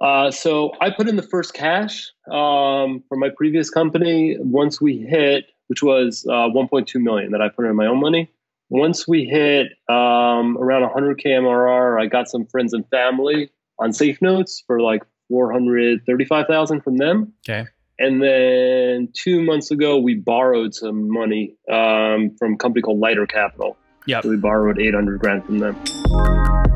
Uh, 0.00 0.30
so 0.30 0.72
I 0.80 0.90
put 0.90 1.08
in 1.08 1.16
the 1.16 1.22
first 1.22 1.54
cash 1.54 2.10
um, 2.30 3.02
for 3.08 3.16
my 3.16 3.30
previous 3.36 3.70
company. 3.70 4.36
Once 4.38 4.80
we 4.80 4.98
hit, 4.98 5.46
which 5.68 5.82
was 5.82 6.26
uh, 6.28 6.48
1.2 6.48 7.00
million 7.00 7.32
that 7.32 7.40
I 7.40 7.48
put 7.48 7.64
in 7.64 7.76
my 7.76 7.86
own 7.86 8.00
money. 8.00 8.30
Once 8.70 9.08
we 9.08 9.24
hit 9.24 9.68
um, 9.88 10.58
around 10.58 10.88
100k 10.90 11.24
MRR, 11.24 12.00
I 12.00 12.06
got 12.06 12.28
some 12.28 12.46
friends 12.46 12.74
and 12.74 12.86
family 12.90 13.50
on 13.78 13.92
Safe 13.92 14.20
Notes 14.20 14.62
for 14.66 14.80
like 14.80 15.02
435,000 15.28 16.82
from 16.82 16.98
them. 16.98 17.32
Okay. 17.48 17.66
And 17.98 18.22
then 18.22 19.08
two 19.12 19.42
months 19.42 19.70
ago, 19.70 19.98
we 19.98 20.14
borrowed 20.14 20.74
some 20.74 21.10
money 21.10 21.56
um, 21.70 22.36
from 22.38 22.54
a 22.54 22.56
company 22.56 22.82
called 22.82 23.00
Lighter 23.00 23.26
Capital. 23.26 23.76
Yeah. 24.06 24.20
So 24.20 24.30
we 24.30 24.36
borrowed 24.36 24.80
800 24.80 25.18
grand 25.18 25.44
from 25.44 25.58
them. 25.58 26.67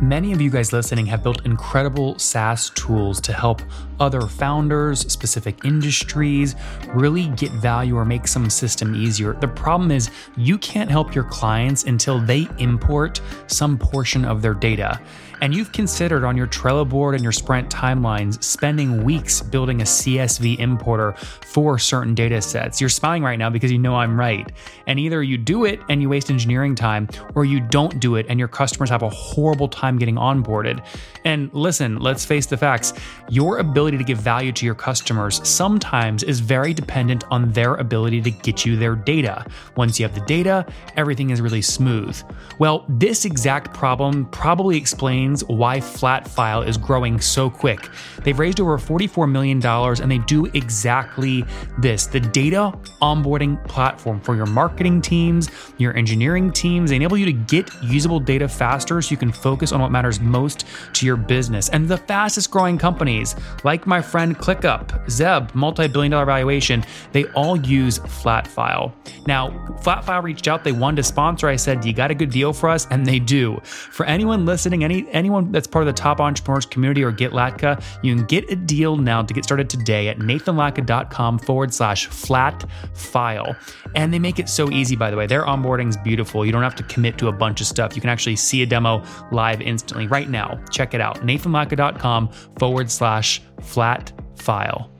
Many 0.00 0.32
of 0.32 0.40
you 0.40 0.50
guys 0.50 0.72
listening 0.72 1.06
have 1.06 1.22
built 1.22 1.46
incredible 1.46 2.18
SaaS 2.18 2.70
tools 2.70 3.20
to 3.22 3.32
help 3.32 3.62
other 4.00 4.22
founders, 4.22 5.00
specific 5.12 5.64
industries, 5.64 6.56
really 6.88 7.28
get 7.28 7.50
value 7.52 7.96
or 7.96 8.04
make 8.04 8.26
some 8.26 8.50
system 8.50 8.94
easier. 8.94 9.34
The 9.34 9.48
problem 9.48 9.90
is 9.90 10.10
you 10.36 10.58
can't 10.58 10.90
help 10.90 11.14
your 11.14 11.24
clients 11.24 11.84
until 11.84 12.20
they 12.20 12.48
import 12.58 13.20
some 13.46 13.78
portion 13.78 14.24
of 14.24 14.42
their 14.42 14.54
data 14.54 15.00
and 15.44 15.54
you've 15.54 15.72
considered 15.72 16.24
on 16.24 16.38
your 16.38 16.46
Trello 16.46 16.88
board 16.88 17.14
and 17.14 17.22
your 17.22 17.30
Sprint 17.30 17.68
timelines 17.68 18.42
spending 18.42 19.04
weeks 19.04 19.42
building 19.42 19.82
a 19.82 19.84
CSV 19.84 20.58
importer 20.58 21.12
for 21.12 21.78
certain 21.78 22.14
data 22.14 22.40
sets, 22.40 22.80
you're 22.80 22.88
smiling 22.88 23.22
right 23.22 23.38
now 23.38 23.50
because 23.50 23.70
you 23.70 23.78
know 23.78 23.94
I'm 23.94 24.18
right. 24.18 24.50
And 24.86 24.98
either 24.98 25.22
you 25.22 25.36
do 25.36 25.66
it 25.66 25.80
and 25.90 26.00
you 26.00 26.08
waste 26.08 26.30
engineering 26.30 26.74
time, 26.74 27.10
or 27.34 27.44
you 27.44 27.60
don't 27.60 28.00
do 28.00 28.16
it 28.16 28.24
and 28.30 28.38
your 28.38 28.48
customers 28.48 28.88
have 28.88 29.02
a 29.02 29.10
horrible 29.10 29.68
time 29.68 29.98
getting 29.98 30.14
onboarded. 30.14 30.82
And 31.26 31.52
listen, 31.52 31.98
let's 31.98 32.24
face 32.24 32.46
the 32.46 32.56
facts 32.56 32.94
your 33.28 33.58
ability 33.58 33.83
to 33.90 34.04
give 34.04 34.18
value 34.18 34.52
to 34.52 34.66
your 34.66 34.74
customers 34.74 35.46
sometimes 35.46 36.22
is 36.22 36.40
very 36.40 36.74
dependent 36.74 37.24
on 37.30 37.52
their 37.52 37.74
ability 37.74 38.20
to 38.22 38.30
get 38.30 38.64
you 38.64 38.76
their 38.76 38.94
data. 38.94 39.46
Once 39.76 39.98
you 39.98 40.06
have 40.06 40.14
the 40.14 40.24
data, 40.26 40.66
everything 40.96 41.30
is 41.30 41.40
really 41.40 41.62
smooth. 41.62 42.20
Well, 42.58 42.84
this 42.88 43.24
exact 43.24 43.74
problem 43.74 44.26
probably 44.26 44.76
explains 44.76 44.94
explains 44.94 45.44
why 45.44 45.80
Flatfile 45.80 46.66
is 46.66 46.76
growing 46.76 47.20
so 47.20 47.50
quick. 47.50 47.88
They've 48.22 48.38
raised 48.38 48.60
over 48.60 48.78
$44 48.78 49.30
million 49.30 49.64
and 49.64 50.10
they 50.10 50.18
do 50.18 50.46
exactly 50.54 51.44
this 51.78 52.06
the 52.06 52.20
data 52.20 52.72
onboarding 53.02 53.62
platform 53.68 54.20
for 54.20 54.36
your 54.36 54.46
marketing 54.46 55.02
teams, 55.02 55.50
your 55.78 55.96
engineering 55.96 56.52
teams. 56.52 56.90
They 56.90 56.96
enable 56.96 57.16
you 57.16 57.26
to 57.26 57.32
get 57.32 57.70
usable 57.82 58.20
data 58.20 58.48
faster 58.48 59.02
so 59.02 59.10
you 59.10 59.16
can 59.16 59.32
focus 59.32 59.72
on 59.72 59.80
what 59.80 59.90
matters 59.90 60.20
most 60.20 60.64
to 60.92 61.06
your 61.06 61.16
business. 61.16 61.68
And 61.70 61.88
the 61.88 61.98
fastest 61.98 62.50
growing 62.50 62.78
companies 62.78 63.34
like 63.64 63.73
like 63.74 63.88
my 63.88 64.00
friend 64.00 64.38
ClickUp, 64.38 65.10
Zeb, 65.10 65.52
multi 65.52 65.88
billion 65.88 66.12
dollar 66.12 66.24
valuation, 66.24 66.84
they 67.10 67.24
all 67.32 67.56
use 67.56 67.98
Flatfile. 67.98 68.92
Now, 69.26 69.50
Flatfile 69.82 70.22
reached 70.22 70.46
out, 70.46 70.62
they 70.62 70.70
wanted 70.70 70.98
to 70.98 71.02
sponsor. 71.02 71.48
I 71.48 71.56
said, 71.56 71.84
You 71.84 71.92
got 71.92 72.12
a 72.12 72.14
good 72.14 72.30
deal 72.30 72.52
for 72.52 72.68
us? 72.68 72.86
And 72.92 73.04
they 73.04 73.18
do. 73.18 73.58
For 73.64 74.06
anyone 74.06 74.46
listening, 74.46 74.84
any 74.84 75.08
anyone 75.10 75.50
that's 75.50 75.66
part 75.66 75.82
of 75.82 75.86
the 75.86 76.00
top 76.00 76.20
entrepreneurs 76.20 76.66
community 76.66 77.02
or 77.02 77.10
Get 77.10 77.32
Latka, 77.32 77.82
you 78.04 78.14
can 78.14 78.24
get 78.26 78.48
a 78.48 78.54
deal 78.54 78.96
now 78.96 79.22
to 79.22 79.34
get 79.34 79.42
started 79.42 79.68
today 79.68 80.06
at 80.06 80.18
nathanlatka.com 80.18 81.40
forward 81.40 81.74
slash 81.74 82.06
flat 82.06 82.64
file. 82.94 83.56
And 83.96 84.14
they 84.14 84.20
make 84.20 84.38
it 84.38 84.48
so 84.48 84.70
easy, 84.70 84.94
by 84.94 85.10
the 85.10 85.16
way. 85.16 85.26
Their 85.26 85.42
onboarding 85.42 85.88
is 85.88 85.96
beautiful. 85.96 86.46
You 86.46 86.52
don't 86.52 86.62
have 86.62 86.76
to 86.76 86.84
commit 86.84 87.18
to 87.18 87.26
a 87.26 87.32
bunch 87.32 87.60
of 87.60 87.66
stuff. 87.66 87.96
You 87.96 88.00
can 88.00 88.10
actually 88.10 88.36
see 88.36 88.62
a 88.62 88.66
demo 88.66 89.02
live 89.32 89.60
instantly 89.60 90.06
right 90.06 90.28
now. 90.28 90.60
Check 90.70 90.94
it 90.94 91.00
out. 91.00 91.22
nathanlatka.com 91.22 92.28
forward 92.56 92.88
slash 92.88 93.42
flat 93.60 94.12
file. 94.36 94.90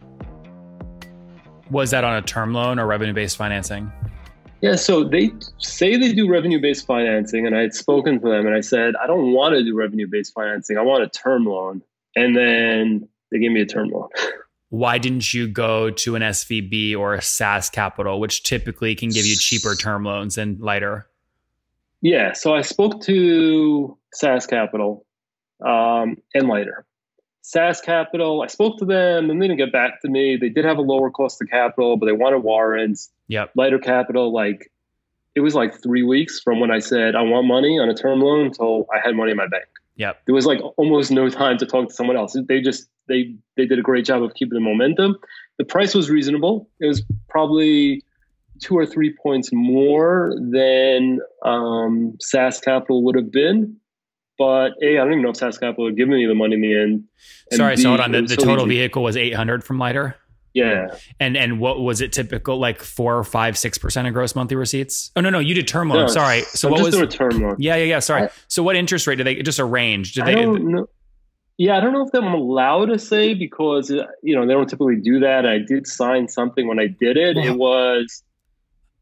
Was 1.71 1.91
that 1.91 2.05
on 2.05 2.17
a 2.17 2.23
term 2.23 2.53
loan 2.53 2.79
or 2.79 2.87
revenue 2.87 3.15
based 3.15 3.37
financing? 3.37 3.91
Yeah, 4.61 4.77
so 4.77 5.05
they 5.05 5.31
say 5.59 5.97
they 5.97 6.15
do 6.15 6.27
revenue 6.27 6.61
based 6.61 6.87
financing, 6.87 7.47
and 7.47 7.55
I 7.55 7.61
had 7.61 7.75
spoken 7.75 8.21
to 8.21 8.29
them 8.29 8.47
and 8.47 8.55
I 8.55 8.61
said, 8.61 8.95
I 8.97 9.07
don't 9.07 9.33
want 9.33 9.55
to 9.55 9.63
do 9.63 9.77
revenue 9.77 10.07
based 10.07 10.33
financing. 10.33 10.79
I 10.79 10.83
want 10.83 11.03
a 11.03 11.09
term 11.09 11.45
loan. 11.45 11.83
And 12.17 12.37
then 12.37 13.09
they 13.31 13.39
gave 13.39 13.51
me 13.51 13.61
a 13.61 13.67
term 13.67 13.91
loan. 13.91 14.09
Why 14.71 14.99
didn't 14.99 15.35
you 15.35 15.47
go 15.47 15.91
to 15.91 16.17
an 16.17 16.23
SVB 16.23 16.97
or 16.97 17.15
a 17.15 17.23
SaaS 17.23 17.71
Capital, 17.71 18.19
which 18.19 18.43
typically 18.43 18.95
can 18.95 19.11
give 19.11 19.25
you 19.25 19.37
cheaper 19.37 19.75
term 19.75 20.05
loans 20.05 20.39
and 20.39 20.59
lighter? 20.61 21.07
Yeah, 22.01 22.33
so 22.33 22.55
I 22.55 22.63
spoke 22.63 23.01
to 23.03 23.97
SaaS 24.13 24.47
Capital 24.47 25.07
um, 25.65 26.17
and 26.35 26.49
lighter. 26.49 26.85
SaaS 27.47 27.79
Capital, 27.83 28.41
I 28.41 28.47
spoke 28.47 28.79
to 28.79 28.87
them 28.87 29.29
and 29.29 29.41
they 29.41 29.47
didn't 29.47 29.59
get 29.59 29.71
back 29.71 30.01
to 30.01 30.09
me. 30.09 30.39
They 30.39 30.49
did 30.49 30.65
have 30.65 30.79
a 30.79 30.81
lower 30.81 31.11
cost 31.11 31.43
of 31.43 31.49
capital, 31.51 31.99
but 31.99 32.07
they 32.07 32.13
wanted 32.13 32.39
warrants. 32.39 33.11
Yep. 33.29 33.51
Lighter 33.55 33.79
Capital, 33.79 34.33
like 34.33 34.73
it 35.35 35.41
was 35.41 35.55
like 35.55 35.83
three 35.83 36.03
weeks 36.03 36.41
from 36.41 36.59
when 36.59 36.71
I 36.71 36.79
said 36.79 37.15
I 37.15 37.21
want 37.21 37.47
money 37.47 37.79
on 37.79 37.91
a 37.91 37.95
term 37.95 38.23
loan 38.23 38.47
until 38.47 38.87
I 38.91 38.99
had 39.05 39.15
money 39.15 39.33
in 39.33 39.37
my 39.37 39.47
bank. 39.47 39.67
Yep. 39.97 40.23
There 40.25 40.35
was 40.35 40.47
like 40.47 40.61
almost 40.79 41.11
no 41.11 41.29
time 41.29 41.59
to 41.59 41.67
talk 41.67 41.89
to 41.89 41.95
someone 41.95 42.17
else. 42.17 42.35
They 42.49 42.63
just 42.63 42.89
they 43.09 43.35
they 43.59 43.67
did 43.67 43.79
a 43.79 43.83
great 43.83 44.07
job 44.07 44.23
of 44.23 44.33
keeping 44.33 44.55
the 44.55 44.65
momentum. 44.65 45.19
The 45.59 45.67
price 45.67 45.95
was 45.95 46.09
reasonable. 46.09 46.71
It 46.81 46.87
was 46.87 47.03
probably 47.29 48.03
two 48.59 48.75
or 48.75 48.87
three 48.87 49.15
points 49.23 49.51
more 49.53 50.35
than 50.41 51.21
um, 51.45 52.17
SaaS 52.23 52.59
Capital 52.59 53.03
would 53.03 53.17
have 53.17 53.31
been. 53.31 53.77
But 54.39 54.73
A, 54.83 54.95
I 54.95 55.05
don't 55.05 55.13
even 55.13 55.23
know 55.23 55.31
if 55.31 55.37
SaaS 55.37 55.59
Capital 55.59 55.85
would 55.85 55.97
give 55.97 56.09
me 56.09 56.27
the 56.27 56.35
money 56.35 56.55
in 56.55 56.61
the 56.61 56.75
end. 56.75 57.05
And 57.51 57.59
Sorry, 57.59 57.77
B, 57.77 57.83
so 57.83 57.91
hold 57.91 58.01
on. 58.01 58.13
The, 58.13 58.23
the 58.23 58.29
so 58.31 58.37
total 58.37 58.67
easy. 58.67 58.79
vehicle 58.79 59.03
was 59.03 59.17
800 59.17 59.63
from 59.63 59.79
Lighter? 59.79 60.17
Yeah. 60.55 60.87
And 61.19 61.37
and 61.37 61.59
what 61.59 61.81
was 61.81 62.01
it 62.01 62.13
typical 62.13 62.59
like 62.59 62.81
four, 62.81 63.23
five, 63.25 63.59
six 63.59 63.77
percent 63.77 64.07
of 64.07 64.15
gross 64.15 64.37
monthly 64.37 64.57
receipts? 64.57 65.11
Oh 65.17 65.21
no, 65.21 65.29
no, 65.29 65.41
you 65.41 65.53
did 65.53 65.67
term 65.67 65.89
loan. 65.89 66.03
No, 66.03 66.07
Sorry. 66.07 66.43
So 66.43 66.69
I'm 66.69 66.75
what 66.75 66.85
was 66.85 66.95
a 66.95 67.07
term 67.09 67.41
loan? 67.41 67.57
Yeah, 67.59 67.75
yeah, 67.75 67.85
yeah. 67.85 67.99
Sorry. 67.99 68.23
I, 68.23 68.31
so 68.47 68.63
what 68.63 68.77
interest 68.77 69.09
rate 69.09 69.17
did 69.17 69.27
they 69.27 69.43
just 69.43 69.59
arrange? 69.59 70.15
Did 70.15 70.23
I 70.23 70.27
they 70.27 70.35
don't 70.43 70.71
know. 70.71 70.87
Yeah, 71.59 71.77
I 71.77 71.81
don't 71.81 71.93
know 71.93 72.07
if 72.07 72.15
I'm 72.15 72.33
allowed 72.35 72.87
to 72.87 72.99
say 73.01 73.35
because 73.35 73.91
uh, 73.91 74.07
you 74.23 74.37
know 74.37 74.47
they 74.47 74.53
don't 74.53 74.69
typically 74.69 74.97
do 74.97 75.19
that. 75.21 75.45
I 75.45 75.59
did 75.59 75.89
sign 75.89 76.29
something 76.29 76.69
when 76.69 76.79
I 76.79 76.87
did 76.87 77.17
it. 77.17 77.37
It 77.37 77.57
was 77.59 78.23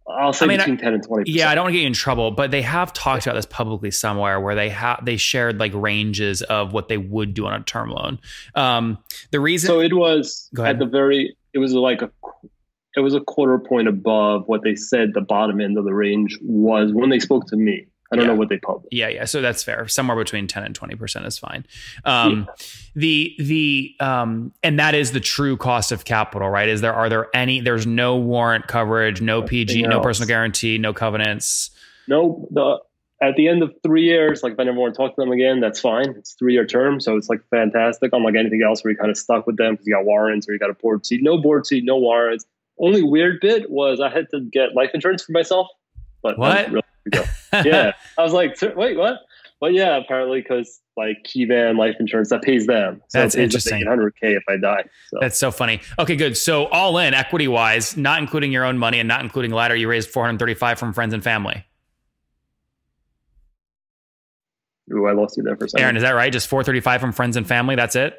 I'll 0.09 0.33
say 0.33 0.45
I 0.45 0.49
mean, 0.49 0.59
between 0.59 0.77
ten 0.79 0.95
and 0.95 1.03
twenty. 1.03 1.31
Yeah, 1.31 1.51
I 1.51 1.55
don't 1.55 1.65
want 1.65 1.73
to 1.73 1.77
get 1.77 1.83
you 1.83 1.87
in 1.87 1.93
trouble, 1.93 2.33
but 2.33 2.51
they 2.51 2.63
have 2.63 2.93
talked 2.93 3.27
about 3.27 3.37
this 3.37 3.47
publicly 3.47 3.91
somewhere 3.91 4.41
where 4.41 4.55
they 4.55 4.69
have 4.71 5.05
they 5.05 5.17
shared 5.17 5.59
like 5.61 5.73
ranges 5.75 6.43
of 6.43 6.73
what 6.73 6.89
they 6.89 6.99
would 6.99 7.35
do 7.35 7.47
on 7.47 7.61
a 7.61 7.65
term 7.65 7.91
loan. 7.91 8.19
Um, 8.55 8.99
the 9.31 9.41
reason, 9.41 9.69
so 9.69 9.81
it 9.81 9.95
was 9.95 10.51
at 10.59 10.79
the 10.79 10.87
very, 10.87 11.37
it 11.53 11.59
was 11.59 11.73
like 11.73 12.03
a, 12.03 12.11
it 12.97 13.01
was 13.01 13.15
a 13.15 13.21
quarter 13.21 13.59
point 13.59 13.89
above 13.89 14.45
what 14.47 14.63
they 14.63 14.75
said 14.75 15.11
the 15.15 15.21
bottom 15.21 15.61
end 15.61 15.79
of 15.79 15.85
the 15.85 15.95
range 15.95 16.39
was 16.43 16.93
when 16.93 17.11
they 17.11 17.21
spoke 17.21 17.47
to 17.49 17.57
me. 17.57 17.87
I 18.12 18.16
don't 18.16 18.26
yeah. 18.26 18.33
know 18.33 18.38
what 18.38 18.50
they 18.50 18.59
published. 18.59 18.88
Yeah, 18.92 19.09
yeah. 19.09 19.25
So 19.25 19.40
that's 19.40 19.64
fair. 19.64 19.88
Somewhere 19.88 20.16
between 20.16 20.47
ten 20.47 20.64
and 20.64 20.75
twenty 20.75 20.95
percent 20.95 21.25
is 21.25 21.38
fine. 21.38 21.64
Um, 22.04 22.47
yeah. 22.47 22.64
The 22.95 23.35
the 23.38 23.95
um, 24.00 24.52
and 24.62 24.78
that 24.78 24.95
is 24.95 25.12
the 25.12 25.21
true 25.21 25.57
cost 25.57 25.92
of 25.92 26.04
capital, 26.04 26.50
right? 26.50 26.69
Is 26.69 26.83
there 26.83 26.92
are 26.92 27.09
there 27.09 27.28
any? 27.35 27.61
There's 27.61 27.87
no 27.87 28.16
warrant 28.16 28.66
coverage, 28.66 29.23
no 29.23 29.42
PG, 29.42 29.83
no 29.83 30.00
personal 30.00 30.28
guarantee, 30.28 30.76
no 30.76 30.92
covenants. 30.92 31.71
No, 32.07 32.47
the 32.50 32.81
at 33.23 33.37
the 33.37 33.49
end 33.49 33.62
of 33.62 33.73
three 33.83 34.04
years, 34.04 34.42
like 34.42 34.54
if 34.54 34.61
I 34.61 34.64
never 34.64 34.78
want 34.78 34.95
to 34.95 34.99
talk 34.99 35.14
to 35.14 35.21
them 35.21 35.31
again, 35.31 35.61
that's 35.61 35.81
fine. 35.81 36.11
It's 36.19 36.35
three 36.35 36.52
year 36.52 36.66
term, 36.66 37.00
so 37.00 37.16
it's 37.16 37.31
like 37.31 37.40
fantastic. 37.50 38.11
Unlike 38.12 38.35
anything 38.37 38.62
else 38.62 38.85
where 38.85 38.92
you 38.92 38.99
kind 38.99 39.11
of 39.11 39.16
stuck 39.16 39.47
with 39.47 39.57
them 39.57 39.75
because 39.75 39.87
you 39.87 39.95
got 39.95 40.04
warrants 40.04 40.47
or 40.47 40.52
you 40.52 40.59
got 40.59 40.71
a 40.71 40.75
board 40.75 41.07
seat. 41.07 41.23
No 41.23 41.40
board 41.40 41.64
seat, 41.66 41.85
no 41.85 41.97
warrants. 41.97 42.45
Only 42.78 43.02
weird 43.02 43.38
bit 43.40 43.71
was 43.71 44.00
I 44.00 44.11
had 44.11 44.28
to 44.33 44.40
get 44.40 44.75
life 44.75 44.90
insurance 44.92 45.23
for 45.23 45.33
myself. 45.33 45.69
But 46.23 46.38
what? 46.38 46.69
Really 46.71 46.83
yeah. 47.53 47.93
I 48.19 48.23
was 48.23 48.33
like, 48.33 48.57
wait, 48.77 48.97
what? 48.97 49.21
But 49.61 49.73
yeah, 49.75 49.97
apparently 49.97 50.41
because 50.41 50.81
like 50.97 51.23
key 51.25 51.47
man 51.47 51.77
life 51.77 51.97
insurance 51.99 52.31
that 52.31 52.43
pays 52.43 52.67
them. 52.67 53.01
So 53.09 53.21
That's 53.21 53.35
interesting. 53.35 53.85
100k 53.85 54.37
if 54.37 54.43
I 54.49 54.57
die. 54.57 54.85
So. 55.09 55.19
That's 55.21 55.39
so 55.39 55.51
funny. 55.51 55.81
Okay, 55.99 56.17
good. 56.17 56.37
So 56.37 56.67
all 56.67 56.99
in 56.99 57.15
equity 57.15 57.49
wise, 57.49 57.97
not 57.97 58.21
including 58.21 58.53
your 58.53 58.65
own 58.65 58.79
money 58.79 58.99
and 58.99 59.09
not 59.09 59.23
including 59.23 59.53
Lighter, 59.53 59.77
you 59.77 59.89
raised 59.89 60.11
435 60.11 60.79
from 60.79 60.93
friends 60.93 61.15
and 61.15 61.23
family. 61.23 61.65
Ooh, 64.93 65.07
I 65.07 65.13
lost 65.13 65.37
you 65.37 65.43
there 65.43 65.57
for 65.57 65.65
a 65.65 65.69
second. 65.69 65.83
Aaron, 65.83 65.97
is 65.97 66.03
that 66.03 66.11
right? 66.11 66.33
Just 66.33 66.49
435 66.49 67.01
from 67.01 67.13
friends 67.13 67.37
and 67.37 67.47
family. 67.47 67.77
That's 67.77 67.97
it. 67.97 68.19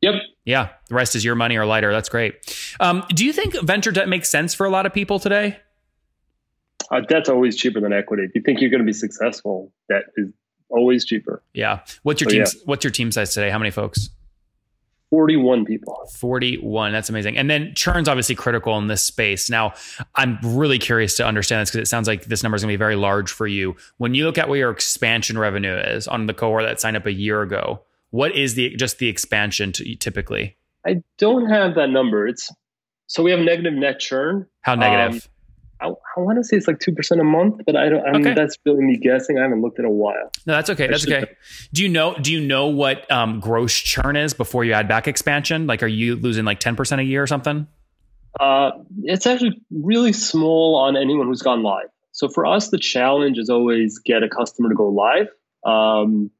Yep. 0.00 0.14
Yeah. 0.44 0.68
The 0.88 0.94
rest 0.94 1.14
is 1.14 1.24
your 1.24 1.34
money 1.34 1.56
or 1.56 1.66
lighter. 1.66 1.92
That's 1.92 2.08
great. 2.08 2.34
Um, 2.80 3.04
do 3.10 3.24
you 3.24 3.32
think 3.32 3.60
venture 3.62 3.92
debt 3.92 4.08
makes 4.08 4.30
sense 4.30 4.54
for 4.54 4.66
a 4.66 4.70
lot 4.70 4.86
of 4.86 4.94
people 4.94 5.18
today? 5.18 5.58
Uh, 6.90 7.00
debt's 7.00 7.28
always 7.28 7.56
cheaper 7.56 7.80
than 7.80 7.92
equity. 7.92 8.24
If 8.24 8.34
you 8.34 8.42
think 8.42 8.60
you're 8.60 8.70
going 8.70 8.80
to 8.80 8.86
be 8.86 8.92
successful, 8.92 9.72
debt 9.88 10.04
is 10.16 10.30
always 10.68 11.04
cheaper. 11.04 11.42
Yeah. 11.52 11.80
What's 12.02 12.20
your 12.20 12.30
team? 12.30 12.40
Yeah. 12.40 12.60
What's 12.64 12.84
your 12.84 12.90
team 12.90 13.12
size 13.12 13.34
today? 13.34 13.50
How 13.50 13.58
many 13.58 13.70
folks? 13.70 14.10
41 15.10 15.66
people. 15.66 16.08
41. 16.14 16.90
That's 16.90 17.10
amazing. 17.10 17.36
And 17.36 17.50
then 17.50 17.74
churn's 17.74 18.08
obviously 18.08 18.34
critical 18.34 18.78
in 18.78 18.86
this 18.86 19.02
space. 19.02 19.50
Now, 19.50 19.74
I'm 20.14 20.38
really 20.42 20.78
curious 20.78 21.16
to 21.18 21.26
understand 21.26 21.60
this 21.60 21.70
because 21.70 21.86
it 21.86 21.90
sounds 21.90 22.08
like 22.08 22.24
this 22.24 22.42
number 22.42 22.56
is 22.56 22.62
going 22.62 22.70
to 22.70 22.72
be 22.72 22.78
very 22.78 22.96
large 22.96 23.30
for 23.30 23.46
you. 23.46 23.76
When 23.98 24.14
you 24.14 24.24
look 24.24 24.38
at 24.38 24.48
what 24.48 24.54
your 24.54 24.70
expansion 24.70 25.36
revenue 25.36 25.76
is 25.76 26.08
on 26.08 26.26
the 26.26 26.32
cohort 26.32 26.62
that 26.62 26.80
signed 26.80 26.96
up 26.96 27.04
a 27.04 27.12
year 27.12 27.42
ago, 27.42 27.82
what 28.08 28.34
is 28.34 28.54
the 28.54 28.74
just 28.76 28.98
the 28.98 29.08
expansion 29.08 29.72
to, 29.72 29.94
typically? 29.96 30.56
I 30.86 31.02
don't 31.18 31.46
have 31.50 31.74
that 31.74 31.90
number. 31.90 32.26
It's 32.26 32.50
so 33.06 33.22
we 33.22 33.32
have 33.32 33.40
negative 33.40 33.74
net 33.74 34.00
churn. 34.00 34.46
How 34.62 34.74
negative? 34.76 35.24
Um, 35.26 35.30
I, 35.82 35.88
I 35.88 36.20
want 36.20 36.38
to 36.38 36.44
say 36.44 36.56
it's 36.56 36.68
like 36.68 36.78
two 36.78 36.92
percent 36.92 37.20
a 37.20 37.24
month, 37.24 37.62
but 37.66 37.76
I 37.76 37.88
don't. 37.88 38.06
I 38.06 38.12
mean, 38.12 38.26
okay. 38.26 38.34
that's 38.34 38.56
really 38.64 38.82
me 38.82 38.96
guessing. 38.96 39.38
I 39.38 39.42
haven't 39.42 39.62
looked 39.62 39.78
in 39.78 39.84
a 39.84 39.90
while. 39.90 40.30
No, 40.46 40.54
that's 40.54 40.70
okay. 40.70 40.86
That's 40.86 41.06
okay. 41.06 41.26
Do 41.72 41.82
you 41.82 41.88
know? 41.88 42.14
Do 42.14 42.32
you 42.32 42.40
know 42.40 42.68
what 42.68 43.10
um, 43.10 43.40
gross 43.40 43.74
churn 43.74 44.16
is 44.16 44.34
before 44.34 44.64
you 44.64 44.72
add 44.72 44.88
back 44.88 45.08
expansion? 45.08 45.66
Like, 45.66 45.82
are 45.82 45.88
you 45.88 46.16
losing 46.16 46.44
like 46.44 46.60
ten 46.60 46.76
percent 46.76 47.00
a 47.00 47.04
year 47.04 47.22
or 47.22 47.26
something? 47.26 47.66
Uh, 48.38 48.70
it's 49.02 49.26
actually 49.26 49.60
really 49.70 50.12
small 50.12 50.76
on 50.76 50.96
anyone 50.96 51.26
who's 51.26 51.42
gone 51.42 51.62
live. 51.62 51.88
So 52.12 52.28
for 52.28 52.46
us, 52.46 52.68
the 52.68 52.78
challenge 52.78 53.38
is 53.38 53.50
always 53.50 53.98
get 53.98 54.22
a 54.22 54.28
customer 54.28 54.68
to 54.68 54.74
go 54.74 54.88
live. 54.88 55.28
Um, 55.64 56.30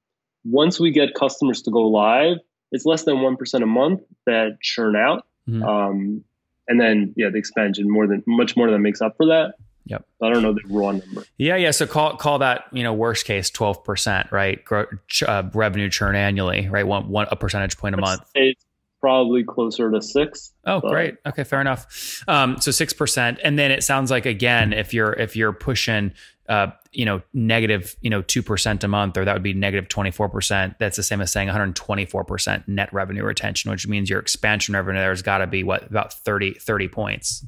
once 0.45 0.81
we 0.81 0.91
get 0.91 1.15
customers 1.15 1.63
to 1.63 1.71
go 1.71 1.89
live, 1.89 2.39
it's 2.71 2.85
less 2.85 3.05
than 3.05 3.21
one 3.21 3.37
percent 3.37 3.63
a 3.63 3.67
month 3.67 4.01
that 4.27 4.59
churn 4.63 4.97
out. 4.97 5.27
Mm-hmm. 5.49 5.63
Um, 5.63 6.25
and 6.69 6.81
then 6.81 7.15
yeah, 7.17 7.29
the 7.31 7.39
expansion 7.39 7.91
more 7.91 8.07
than 8.07 8.23
much 8.27 8.57
more 8.57 8.71
than 8.71 8.83
makes 8.83 9.01
up 9.01 9.17
for 9.17 9.27
that. 9.27 9.55
Yep. 9.87 10.07
I 10.23 10.33
don't 10.33 10.43
know 10.43 10.53
the 10.53 10.63
raw 10.69 10.93
number. 10.93 11.25
Yeah, 11.39 11.57
yeah. 11.57 11.73
So 11.73 11.87
call 11.87 12.17
call 12.17 12.39
that 12.39 12.65
you 12.73 12.83
know 12.83 12.95
worst 12.95 13.25
case 13.25 13.51
twelve 13.51 13.83
percent, 13.85 14.31
right? 14.31 14.65
Grow, 14.65 14.87
uh, 15.27 15.43
revenue 15.53 15.91
churn 15.91 16.15
annually, 16.15 16.69
right? 16.69 16.87
One 16.87 17.09
one 17.09 17.27
a 17.31 17.37
percentage 17.37 17.77
point 17.77 17.95
a 17.95 17.99
month. 17.99 18.23
It's 18.35 18.65
probably 19.01 19.43
closer 19.43 19.91
to 19.91 20.01
six. 20.01 20.53
Oh, 20.65 20.81
but. 20.81 20.91
great. 20.91 21.17
Okay, 21.27 21.43
fair 21.43 21.61
enough. 21.61 22.23
Um, 22.29 22.61
so 22.61 22.71
six 22.71 22.93
percent, 22.93 23.41
and 23.43 23.59
then 23.59 23.71
it 23.73 23.83
sounds 23.83 24.11
like 24.11 24.25
again, 24.25 24.73
if 24.73 24.95
you're 24.95 25.13
if 25.13 25.35
you're 25.35 25.53
pushing 25.53 26.13
uh, 26.49 26.69
you 26.93 27.05
know, 27.05 27.23
negative, 27.33 27.97
you 28.01 28.11
know, 28.11 28.23
2% 28.23 28.85
a 28.85 28.89
month, 28.89 29.17
or 29.17 29.25
that 29.25 29.33
would 29.33 29.43
be 29.43 29.55
negative 29.55 29.89
24%. 29.89 30.77
That's 30.79 30.97
the 30.97 31.03
same 31.03 31.21
as 31.21 31.33
saying 31.33 31.49
124% 31.49 32.69
net 32.69 32.93
revenue 32.93 33.25
retention, 33.25 33.71
which 33.71 33.87
means 33.87 34.11
your 34.11 34.21
expansion 34.21 34.75
revenue 34.75 34.99
there 34.99 35.11
has 35.11 35.23
got 35.23 35.39
to 35.39 35.47
be 35.47 35.63
what, 35.63 35.85
about 35.89 36.13
30, 36.13 36.55
30 36.55 36.89
points. 36.89 37.47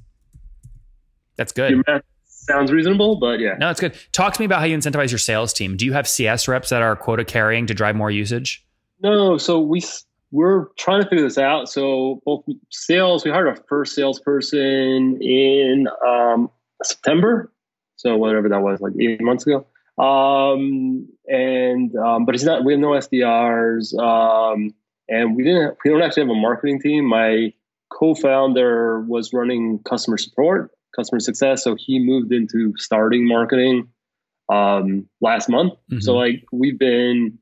That's 1.36 1.52
good. 1.52 1.70
Your 1.72 1.84
math 1.86 2.02
sounds 2.26 2.70
reasonable, 2.70 3.16
but 3.16 3.40
yeah. 3.40 3.56
No, 3.58 3.70
it's 3.70 3.80
good. 3.80 3.94
Talk 4.12 4.34
to 4.34 4.40
me 4.40 4.46
about 4.46 4.60
how 4.60 4.66
you 4.66 4.76
incentivize 4.76 5.10
your 5.10 5.18
sales 5.18 5.52
team. 5.52 5.76
Do 5.76 5.84
you 5.84 5.92
have 5.92 6.06
CS 6.08 6.46
reps 6.46 6.70
that 6.70 6.82
are 6.82 6.94
quota 6.94 7.24
carrying 7.24 7.66
to 7.66 7.74
drive 7.74 7.96
more 7.96 8.10
usage? 8.10 8.64
No. 9.00 9.36
So 9.38 9.60
we, 9.60 9.82
we're 10.30 10.66
trying 10.78 11.02
to 11.02 11.08
figure 11.08 11.24
this 11.24 11.38
out. 11.38 11.68
So 11.68 12.22
both 12.24 12.44
sales, 12.70 13.24
we 13.24 13.32
hired 13.32 13.48
our 13.48 13.58
first 13.68 13.94
salesperson 13.94 15.20
in 15.20 15.88
um, 16.06 16.50
September 16.82 17.50
so 17.96 18.16
whatever 18.16 18.48
that 18.48 18.62
was, 18.62 18.80
like 18.80 18.92
eight 19.00 19.20
months 19.20 19.46
ago. 19.46 19.66
Um, 19.96 21.08
and 21.28 21.94
um, 21.96 22.24
but 22.24 22.34
it's 22.34 22.44
not. 22.44 22.64
We 22.64 22.72
have 22.72 22.80
no 22.80 22.90
SDRs. 22.90 23.96
Um, 23.98 24.74
and 25.08 25.36
we 25.36 25.44
didn't. 25.44 25.76
We 25.84 25.90
don't 25.90 26.02
actually 26.02 26.24
have 26.24 26.30
a 26.30 26.34
marketing 26.34 26.80
team. 26.80 27.04
My 27.04 27.52
co-founder 27.90 29.02
was 29.02 29.32
running 29.32 29.78
customer 29.84 30.18
support, 30.18 30.72
customer 30.96 31.20
success, 31.20 31.62
so 31.62 31.76
he 31.78 31.98
moved 31.98 32.32
into 32.32 32.74
starting 32.76 33.26
marketing 33.26 33.88
um, 34.48 35.08
last 35.20 35.48
month. 35.48 35.74
Mm-hmm. 35.90 36.00
So 36.00 36.14
like 36.14 36.44
we've 36.52 36.78
been 36.78 37.38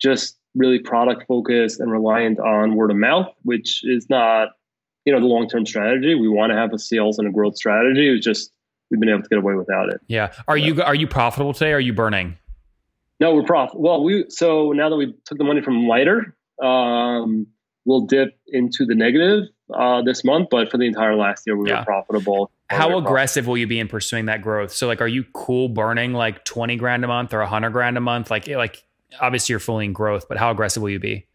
just 0.00 0.36
really 0.54 0.78
product 0.78 1.24
focused 1.26 1.80
and 1.80 1.90
reliant 1.90 2.38
on 2.40 2.74
word 2.74 2.90
of 2.90 2.96
mouth, 2.96 3.28
which 3.42 3.82
is 3.84 4.08
not 4.10 4.50
you 5.04 5.12
know 5.12 5.20
the 5.20 5.26
long 5.26 5.48
term 5.48 5.64
strategy. 5.64 6.14
We 6.14 6.28
want 6.28 6.50
to 6.50 6.56
have 6.56 6.72
a 6.72 6.78
sales 6.78 7.18
and 7.18 7.28
a 7.28 7.32
growth 7.32 7.56
strategy. 7.56 8.08
It's 8.08 8.24
just 8.24 8.52
we've 8.90 9.00
been 9.00 9.08
able 9.08 9.22
to 9.22 9.28
get 9.28 9.38
away 9.38 9.54
without 9.54 9.88
it. 9.88 10.00
Yeah. 10.06 10.32
Are 10.46 10.56
you 10.56 10.82
are 10.82 10.94
you 10.94 11.06
profitable 11.06 11.52
today? 11.52 11.72
are 11.72 11.80
you 11.80 11.92
burning? 11.92 12.36
No, 13.20 13.34
we're 13.34 13.42
prof. 13.42 13.70
Well, 13.74 14.04
we 14.04 14.26
so 14.28 14.72
now 14.72 14.88
that 14.90 14.96
we 14.96 15.14
took 15.24 15.38
the 15.38 15.44
money 15.44 15.60
from 15.60 15.86
Lighter, 15.86 16.36
um, 16.62 17.48
we'll 17.84 18.02
dip 18.02 18.38
into 18.46 18.84
the 18.86 18.94
negative 18.94 19.44
uh, 19.74 20.02
this 20.02 20.24
month, 20.24 20.48
but 20.50 20.70
for 20.70 20.78
the 20.78 20.84
entire 20.84 21.16
last 21.16 21.44
year, 21.46 21.56
we 21.56 21.68
yeah. 21.68 21.80
were 21.80 21.84
profitable. 21.84 22.50
How 22.70 22.96
aggressive 22.98 23.44
profitable. 23.44 23.52
will 23.52 23.58
you 23.58 23.66
be 23.66 23.80
in 23.80 23.88
pursuing 23.88 24.26
that 24.26 24.42
growth? 24.42 24.72
So, 24.72 24.86
like, 24.86 25.00
are 25.00 25.08
you 25.08 25.24
cool 25.32 25.68
burning 25.68 26.12
like 26.12 26.44
twenty 26.44 26.76
grand 26.76 27.04
a 27.04 27.08
month 27.08 27.34
or 27.34 27.40
a 27.40 27.48
hundred 27.48 27.70
grand 27.70 27.96
a 27.96 28.00
month? 28.00 28.30
Like, 28.30 28.46
like 28.46 28.84
obviously 29.20 29.54
you're 29.54 29.60
fully 29.60 29.86
in 29.86 29.92
growth, 29.92 30.28
but 30.28 30.38
how 30.38 30.50
aggressive 30.50 30.82
will 30.82 30.90
you 30.90 31.00
be? 31.00 31.26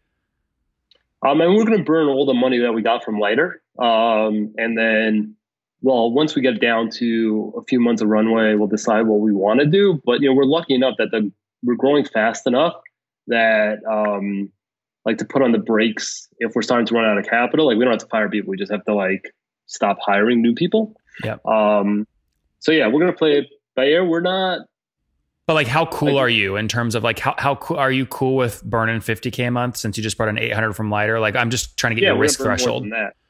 Um, 1.26 1.40
and 1.40 1.54
we're 1.54 1.64
going 1.64 1.78
to 1.78 1.84
burn 1.84 2.08
all 2.08 2.26
the 2.26 2.34
money 2.34 2.60
that 2.60 2.72
we 2.72 2.82
got 2.82 3.02
from 3.02 3.18
Lighter, 3.18 3.62
um, 3.78 4.54
and 4.58 4.76
then 4.76 5.36
well, 5.84 6.10
once 6.10 6.34
we 6.34 6.40
get 6.40 6.62
down 6.62 6.88
to 6.88 7.52
a 7.58 7.62
few 7.64 7.78
months 7.78 8.00
of 8.00 8.08
runway, 8.08 8.54
we'll 8.54 8.68
decide 8.68 9.02
what 9.02 9.20
we 9.20 9.32
want 9.32 9.60
to 9.60 9.66
do. 9.66 10.00
But 10.06 10.22
you 10.22 10.30
know, 10.30 10.34
we're 10.34 10.46
lucky 10.46 10.74
enough 10.74 10.94
that 10.96 11.10
the 11.10 11.30
we're 11.62 11.74
growing 11.74 12.06
fast 12.06 12.46
enough 12.46 12.72
that 13.26 13.80
um, 13.86 14.50
like 15.04 15.18
to 15.18 15.26
put 15.26 15.42
on 15.42 15.52
the 15.52 15.58
brakes 15.58 16.26
if 16.38 16.54
we're 16.54 16.62
starting 16.62 16.86
to 16.86 16.94
run 16.94 17.04
out 17.04 17.18
of 17.18 17.26
capital. 17.26 17.66
Like 17.66 17.76
we 17.76 17.84
don't 17.84 17.92
have 17.92 18.00
to 18.00 18.06
fire 18.06 18.30
people; 18.30 18.50
we 18.50 18.56
just 18.56 18.72
have 18.72 18.82
to 18.86 18.94
like 18.94 19.30
stop 19.66 19.98
hiring 20.00 20.40
new 20.40 20.54
people. 20.54 20.94
Yeah. 21.22 21.36
Um. 21.44 22.06
So 22.60 22.72
yeah, 22.72 22.88
we're 22.88 23.00
gonna 23.00 23.12
play 23.12 23.36
it 23.36 23.48
by 23.76 23.84
ear. 23.84 24.06
We're 24.06 24.22
not. 24.22 24.60
But 25.46 25.52
like, 25.52 25.66
how 25.66 25.84
cool 25.84 26.14
like, 26.14 26.22
are 26.22 26.28
you 26.30 26.56
in 26.56 26.66
terms 26.66 26.94
of 26.94 27.04
like 27.04 27.18
how 27.18 27.34
how 27.36 27.56
cool 27.56 27.76
are 27.76 27.92
you 27.92 28.06
cool 28.06 28.36
with 28.36 28.64
burning 28.64 29.00
50k 29.00 29.48
a 29.48 29.50
month 29.50 29.76
since 29.76 29.98
you 29.98 30.02
just 30.02 30.16
brought 30.16 30.30
an 30.30 30.38
800 30.38 30.72
from 30.72 30.90
Lighter? 30.90 31.20
Like, 31.20 31.36
I'm 31.36 31.50
just 31.50 31.76
trying 31.76 31.90
to 31.90 32.00
get 32.00 32.06
yeah, 32.06 32.12
your 32.12 32.18
risk 32.18 32.40
threshold. 32.40 32.86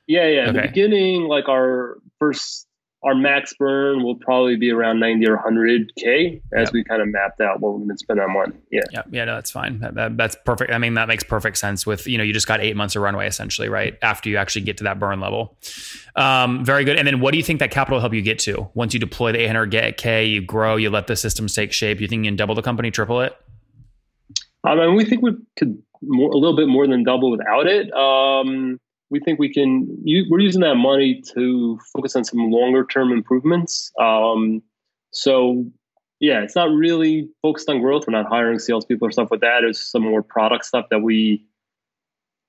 Yeah, 0.06 0.26
yeah. 0.26 0.48
Okay. 0.48 0.52
the 0.52 0.68
beginning, 0.68 1.22
like 1.24 1.48
our 1.48 1.98
first, 2.18 2.66
our 3.02 3.14
max 3.14 3.54
burn 3.58 4.02
will 4.02 4.16
probably 4.16 4.56
be 4.56 4.70
around 4.70 4.98
90 4.98 5.28
or 5.28 5.36
100K 5.36 6.40
as 6.54 6.66
yep. 6.66 6.72
we 6.72 6.84
kind 6.84 7.02
of 7.02 7.08
mapped 7.08 7.40
out 7.40 7.60
what 7.60 7.72
we're 7.72 7.78
going 7.78 7.90
to 7.90 7.98
spend 7.98 8.20
on 8.20 8.32
one. 8.32 8.58
Yeah. 8.70 8.80
Yeah. 8.92 9.02
Yeah. 9.10 9.24
No, 9.26 9.34
that's 9.34 9.50
fine. 9.50 9.80
That, 9.80 9.94
that, 9.94 10.16
that's 10.16 10.36
perfect. 10.44 10.72
I 10.72 10.78
mean, 10.78 10.94
that 10.94 11.08
makes 11.08 11.22
perfect 11.22 11.58
sense 11.58 11.86
with, 11.86 12.06
you 12.06 12.16
know, 12.16 12.24
you 12.24 12.32
just 12.32 12.46
got 12.46 12.60
eight 12.60 12.76
months 12.76 12.96
of 12.96 13.02
runway 13.02 13.26
essentially, 13.26 13.68
right? 13.68 13.98
After 14.00 14.30
you 14.30 14.38
actually 14.38 14.62
get 14.62 14.78
to 14.78 14.84
that 14.84 14.98
burn 14.98 15.20
level. 15.20 15.58
Um, 16.16 16.64
very 16.64 16.84
good. 16.84 16.96
And 16.96 17.06
then 17.06 17.20
what 17.20 17.32
do 17.32 17.38
you 17.38 17.44
think 17.44 17.60
that 17.60 17.70
capital 17.70 17.96
will 17.96 18.00
help 18.00 18.14
you 18.14 18.22
get 18.22 18.38
to 18.40 18.70
once 18.74 18.94
you 18.94 19.00
deploy 19.00 19.32
the 19.32 19.38
800K, 19.38 20.30
you 20.30 20.42
grow, 20.42 20.76
you 20.76 20.88
let 20.88 21.06
the 21.06 21.16
systems 21.16 21.54
take 21.54 21.72
shape? 21.72 22.00
You 22.00 22.08
think 22.08 22.24
you 22.24 22.30
can 22.30 22.36
double 22.36 22.54
the 22.54 22.62
company, 22.62 22.90
triple 22.90 23.20
it? 23.20 23.36
Um, 24.66 24.80
I 24.80 24.86
mean, 24.86 24.96
we 24.96 25.04
think 25.04 25.22
we 25.22 25.32
could 25.58 25.82
more, 26.00 26.30
a 26.30 26.36
little 26.36 26.56
bit 26.56 26.68
more 26.68 26.86
than 26.86 27.04
double 27.04 27.30
without 27.30 27.66
it. 27.66 27.92
Um, 27.92 28.80
we 29.14 29.20
think 29.20 29.38
we 29.38 29.48
can 29.48 29.86
we're 30.28 30.40
using 30.40 30.62
that 30.62 30.74
money 30.74 31.22
to 31.34 31.78
focus 31.92 32.16
on 32.16 32.24
some 32.24 32.50
longer 32.50 32.84
term 32.84 33.12
improvements. 33.12 33.92
Um, 34.00 34.60
so 35.12 35.64
yeah 36.18 36.42
it's 36.42 36.56
not 36.56 36.70
really 36.72 37.28
focused 37.40 37.68
on 37.68 37.80
growth. 37.80 38.04
We're 38.08 38.20
not 38.20 38.26
hiring 38.28 38.58
salespeople 38.58 39.06
or 39.06 39.12
stuff 39.12 39.28
like 39.30 39.40
that. 39.42 39.62
It's 39.62 39.80
some 39.92 40.02
more 40.02 40.20
product 40.20 40.64
stuff 40.64 40.86
that 40.90 40.98
we 40.98 41.46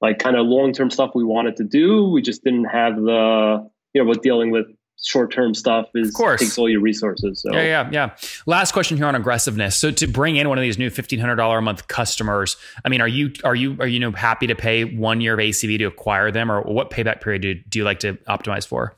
like 0.02 0.18
kind 0.18 0.36
of 0.36 0.48
long 0.48 0.74
term 0.74 0.90
stuff 0.90 1.12
we 1.14 1.24
wanted 1.24 1.56
to 1.58 1.64
do. 1.64 2.10
We 2.10 2.24
just 2.24 2.44
didn't 2.44 2.66
have 2.66 2.96
the 2.96 3.70
you 3.94 4.02
know 4.02 4.10
with 4.10 4.22
dealing 4.22 4.50
with 4.50 4.66
short 5.04 5.32
term 5.32 5.54
stuff 5.54 5.88
is 5.96 6.10
of 6.10 6.14
course. 6.14 6.42
takes 6.42 6.58
all 6.58 6.70
your 6.70 6.82
resources. 6.82 7.42
So. 7.42 7.54
Yeah, 7.54 7.62
yeah, 7.62 7.90
yeah. 7.92 8.16
Last 8.46 8.72
question 8.72 8.98
here 8.98 9.06
on 9.06 9.16
aggressiveness. 9.16 9.78
So 9.78 9.92
to 9.92 10.08
bring 10.08 10.36
in 10.36 10.50
one 10.50 10.58
of 10.58 10.62
these 10.62 10.78
new 10.78 10.90
fifteen 10.90 11.20
hundred 11.20 11.36
dollar 11.36 11.60
a 11.60 11.62
month 11.62 11.88
customers, 11.88 12.58
I 12.84 12.90
mean, 12.90 13.02
are 13.02 13.08
you 13.08 13.32
are 13.44 13.56
you 13.56 13.78
are 13.80 13.88
you 13.88 14.00
know 14.00 14.12
happy 14.12 14.48
to 14.48 14.56
pay 14.56 14.84
one 14.84 15.22
year 15.22 15.34
of 15.34 15.40
ACV 15.40 15.78
to 15.80 15.86
acquire 15.86 16.32
them, 16.32 16.52
or 16.52 16.62
what 16.62 16.90
payback 16.90 17.22
period 17.22 17.42
do, 17.42 17.54
do 17.56 17.80
you 17.80 17.86
like 17.86 18.00
to 18.00 18.14
optimize 18.28 18.68
for? 18.68 18.96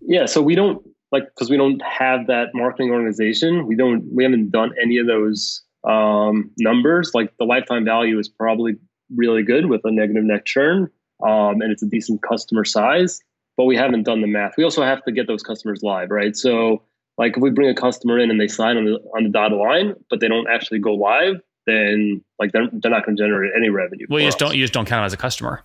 Yeah, 0.00 0.26
so 0.26 0.42
we 0.42 0.54
don't 0.54 0.82
like 1.12 1.24
because 1.26 1.50
we 1.50 1.56
don't 1.56 1.80
have 1.82 2.26
that 2.26 2.48
marketing 2.54 2.90
organization. 2.90 3.66
We 3.66 3.76
don't 3.76 4.04
we 4.12 4.24
haven't 4.24 4.50
done 4.50 4.72
any 4.82 4.98
of 4.98 5.06
those 5.06 5.62
um, 5.84 6.50
numbers. 6.58 7.12
Like 7.14 7.36
the 7.38 7.44
lifetime 7.44 7.84
value 7.84 8.18
is 8.18 8.28
probably 8.28 8.76
really 9.14 9.42
good 9.42 9.66
with 9.66 9.80
a 9.84 9.90
negative 9.90 10.24
net 10.24 10.44
churn, 10.44 10.90
um, 11.22 11.60
and 11.60 11.72
it's 11.72 11.82
a 11.82 11.86
decent 11.86 12.22
customer 12.22 12.64
size 12.64 13.20
but 13.58 13.64
we 13.64 13.76
haven't 13.76 14.04
done 14.04 14.22
the 14.22 14.26
math. 14.28 14.52
We 14.56 14.62
also 14.62 14.82
have 14.84 15.04
to 15.04 15.12
get 15.12 15.26
those 15.26 15.42
customers 15.42 15.82
live, 15.82 16.10
right? 16.10 16.34
So 16.34 16.84
like 17.18 17.36
if 17.36 17.42
we 17.42 17.50
bring 17.50 17.68
a 17.68 17.74
customer 17.74 18.18
in 18.18 18.30
and 18.30 18.40
they 18.40 18.46
sign 18.46 18.76
on 18.76 18.84
the 18.84 19.00
on 19.16 19.24
the 19.24 19.30
dotted 19.30 19.58
line, 19.58 19.94
but 20.08 20.20
they 20.20 20.28
don't 20.28 20.48
actually 20.48 20.78
go 20.78 20.94
live, 20.94 21.42
then 21.66 22.24
like 22.38 22.52
they're, 22.52 22.68
they're 22.72 22.90
not 22.90 23.04
going 23.04 23.16
to 23.16 23.22
generate 23.22 23.52
any 23.56 23.68
revenue. 23.68 24.06
Well, 24.08 24.20
you 24.20 24.28
just 24.28 24.36
us. 24.36 24.48
don't 24.48 24.56
you 24.56 24.62
just 24.62 24.72
don't 24.72 24.86
count 24.86 25.00
them 25.00 25.06
as 25.06 25.12
a 25.12 25.16
customer. 25.16 25.64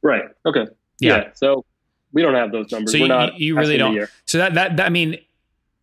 Right. 0.00 0.22
Okay. 0.46 0.68
Yeah. 1.00 1.16
yeah. 1.16 1.30
So 1.34 1.64
we 2.12 2.22
don't 2.22 2.34
have 2.34 2.52
those 2.52 2.70
numbers. 2.70 2.92
So 2.92 2.98
We're 2.98 3.02
you, 3.02 3.08
not 3.08 3.40
you 3.40 3.58
really 3.58 3.78
don't. 3.78 4.08
So 4.26 4.38
that, 4.38 4.54
that 4.54 4.76
that 4.76 4.86
I 4.86 4.90
mean 4.90 5.18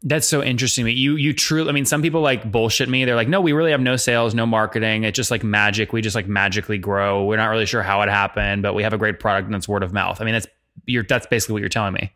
that's 0.03 0.25
so 0.25 0.41
interesting 0.41 0.85
me. 0.85 0.93
You 0.93 1.17
you 1.17 1.33
truly 1.33 1.69
I 1.69 1.73
mean 1.73 1.85
some 1.85 2.01
people 2.01 2.21
like 2.21 2.49
bullshit 2.49 2.87
me. 2.87 3.03
They're 3.03 3.15
like, 3.15 3.27
"No, 3.27 3.41
we 3.41 3.51
really 3.51 3.71
have 3.71 3.81
no 3.81 3.97
sales, 3.97 4.33
no 4.33 4.45
marketing. 4.45 5.03
It's 5.03 5.17
just 5.17 5.31
like 5.31 5.43
magic. 5.43 5.91
We 5.91 6.01
just 6.01 6.15
like 6.15 6.27
magically 6.27 6.77
grow. 6.77 7.25
We're 7.25 7.35
not 7.35 7.47
really 7.47 7.65
sure 7.65 7.83
how 7.83 8.01
it 8.03 8.09
happened, 8.09 8.63
but 8.63 8.73
we 8.73 8.83
have 8.83 8.93
a 8.93 8.97
great 8.97 9.19
product 9.19 9.47
and 9.47 9.55
it's 9.55 9.67
word 9.67 9.83
of 9.83 9.91
mouth." 9.91 10.21
I 10.21 10.23
mean, 10.23 10.33
that's 10.33 10.47
you're 10.85 11.03
that's 11.03 11.27
basically 11.27 11.53
what 11.53 11.59
you're 11.59 11.69
telling 11.69 11.93
me. 11.93 12.13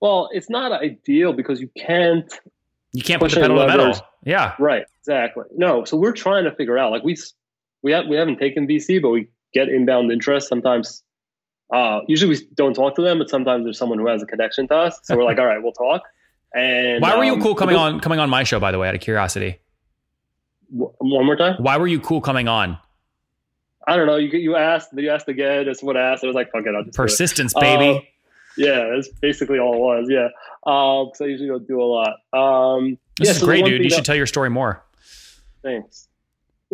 Well, 0.00 0.30
it's 0.32 0.48
not 0.48 0.72
ideal 0.72 1.32
because 1.32 1.60
you 1.60 1.70
can't 1.76 2.32
you 2.92 3.02
can't 3.02 3.20
push 3.20 3.34
the 3.34 3.40
pedal 3.40 3.56
to 3.56 3.62
the 3.62 3.68
metal. 3.68 4.06
Yeah. 4.24 4.54
Right. 4.58 4.84
Exactly. 5.00 5.44
No. 5.56 5.84
So 5.84 5.96
we're 5.96 6.12
trying 6.12 6.44
to 6.44 6.54
figure 6.54 6.78
out 6.78 6.90
like 6.90 7.02
we 7.02 7.16
we 7.82 7.92
have 7.92 8.06
we 8.06 8.16
haven't 8.16 8.38
taken 8.38 8.66
VC, 8.66 9.00
but 9.00 9.10
we 9.10 9.28
get 9.52 9.68
inbound 9.68 10.10
interest 10.10 10.48
sometimes. 10.48 11.02
Uh, 11.72 12.00
usually 12.08 12.30
we 12.30 12.46
don't 12.54 12.74
talk 12.74 12.96
to 12.96 13.02
them, 13.02 13.18
but 13.18 13.30
sometimes 13.30 13.64
there's 13.64 13.78
someone 13.78 13.98
who 13.98 14.08
has 14.08 14.22
a 14.22 14.26
connection 14.26 14.66
to 14.68 14.74
us. 14.74 14.98
So 15.04 15.16
we're 15.16 15.24
like, 15.24 15.38
all 15.40 15.46
right, 15.46 15.62
we'll 15.62 15.72
talk. 15.72 16.02
And 16.54 17.00
why 17.00 17.16
were 17.16 17.24
you 17.24 17.34
um, 17.34 17.42
cool 17.42 17.54
coming 17.54 17.76
on 17.76 18.00
coming 18.00 18.18
on 18.18 18.28
my 18.28 18.42
show? 18.42 18.58
By 18.58 18.72
the 18.72 18.78
way, 18.78 18.88
out 18.88 18.94
of 18.94 19.00
curiosity. 19.00 19.60
One 20.70 21.26
more 21.26 21.36
time. 21.36 21.56
Why 21.58 21.76
were 21.78 21.86
you 21.86 22.00
cool 22.00 22.20
coming 22.20 22.48
on? 22.48 22.78
I 23.86 23.96
don't 23.96 24.06
know. 24.06 24.16
You 24.16 24.28
you 24.38 24.56
asked, 24.56 24.90
you 24.94 25.10
asked 25.10 25.28
again. 25.28 25.64
Just 25.64 25.82
what 25.82 25.96
I 25.96 26.12
asked. 26.12 26.24
I 26.24 26.26
was 26.26 26.34
like, 26.36 26.52
fuck 26.52 26.66
it, 26.66 26.74
I'll 26.74 26.84
just 26.84 26.96
persistence, 26.96 27.54
baby. 27.54 27.98
Uh, 27.98 28.00
yeah, 28.56 28.90
that's 28.94 29.08
basically 29.08 29.58
all 29.58 29.74
it 29.74 29.78
was. 29.78 30.06
Yeah, 30.10 30.28
because 30.62 31.20
um, 31.20 31.26
I 31.26 31.28
usually 31.28 31.48
don't 31.48 31.66
do 31.66 31.80
a 31.80 31.84
lot. 31.84 32.16
Um, 32.32 32.98
this 33.18 33.28
yeah, 33.28 33.30
is 33.32 33.40
so 33.40 33.46
great, 33.46 33.64
dude. 33.64 33.82
You 33.82 33.88
that, 33.88 33.96
should 33.96 34.04
tell 34.04 34.16
your 34.16 34.26
story 34.26 34.50
more. 34.50 34.82
Thanks. 35.62 36.08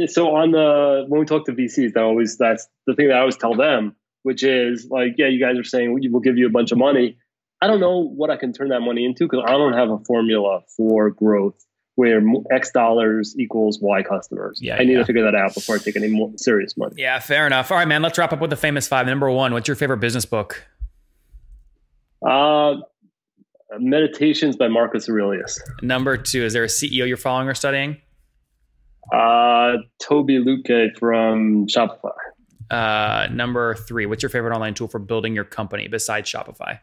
So 0.06 0.34
on 0.36 0.50
the 0.50 1.06
when 1.08 1.20
we 1.20 1.26
talk 1.26 1.46
to 1.46 1.52
VCs, 1.52 1.94
that 1.94 2.02
always 2.02 2.36
that's 2.36 2.68
the 2.86 2.94
thing 2.94 3.08
that 3.08 3.16
I 3.16 3.20
always 3.20 3.36
tell 3.36 3.54
them, 3.54 3.96
which 4.22 4.42
is 4.42 4.88
like, 4.90 5.14
yeah, 5.16 5.28
you 5.28 5.40
guys 5.40 5.58
are 5.58 5.64
saying 5.64 5.92
we'll 5.92 6.20
give 6.20 6.36
you 6.36 6.46
a 6.46 6.50
bunch 6.50 6.72
of 6.72 6.78
money. 6.78 7.18
I 7.62 7.66
don't 7.66 7.80
know 7.80 8.00
what 8.00 8.30
I 8.30 8.36
can 8.36 8.52
turn 8.52 8.68
that 8.68 8.80
money 8.80 9.04
into 9.06 9.24
because 9.24 9.42
I 9.46 9.52
don't 9.52 9.72
have 9.72 9.90
a 9.90 9.98
formula 10.00 10.60
for 10.76 11.10
growth 11.10 11.64
where 11.96 12.22
X 12.52 12.70
dollars 12.70 13.34
equals 13.38 13.80
Y 13.80 14.02
customers. 14.02 14.60
Yeah, 14.62 14.76
I 14.76 14.84
need 14.84 14.92
yeah. 14.92 14.98
to 14.98 15.04
figure 15.04 15.24
that 15.24 15.34
out 15.34 15.54
before 15.54 15.74
I 15.74 15.78
take 15.78 15.96
any 15.96 16.08
more 16.08 16.30
serious 16.36 16.76
money. 16.76 16.94
Yeah, 16.96 17.18
fair 17.18 17.46
enough. 17.46 17.70
All 17.70 17.76
right, 17.76 17.88
man. 17.88 18.02
Let's 18.02 18.16
wrap 18.16 18.32
up 18.32 18.40
with 18.40 18.50
the 18.50 18.56
famous 18.56 18.86
five. 18.86 19.06
Number 19.06 19.30
one, 19.30 19.52
what's 19.52 19.66
your 19.66 19.76
favorite 19.76 19.98
business 19.98 20.24
book? 20.24 20.64
Uh, 22.24 22.76
Meditations 23.78 24.56
by 24.56 24.68
Marcus 24.68 25.08
Aurelius. 25.08 25.60
Number 25.82 26.16
two, 26.16 26.44
is 26.44 26.52
there 26.52 26.64
a 26.64 26.68
CEO 26.68 27.06
you're 27.06 27.16
following 27.16 27.48
or 27.48 27.54
studying? 27.54 28.00
Uh, 29.12 29.78
Tobi 30.02 30.42
Lütke 30.42 30.96
from 30.98 31.66
Shopify. 31.66 32.12
Uh, 32.70 33.28
number 33.32 33.74
three, 33.74 34.06
what's 34.06 34.22
your 34.22 34.30
favorite 34.30 34.54
online 34.54 34.74
tool 34.74 34.88
for 34.88 34.98
building 34.98 35.34
your 35.34 35.44
company 35.44 35.88
besides 35.88 36.30
Shopify? 36.30 36.80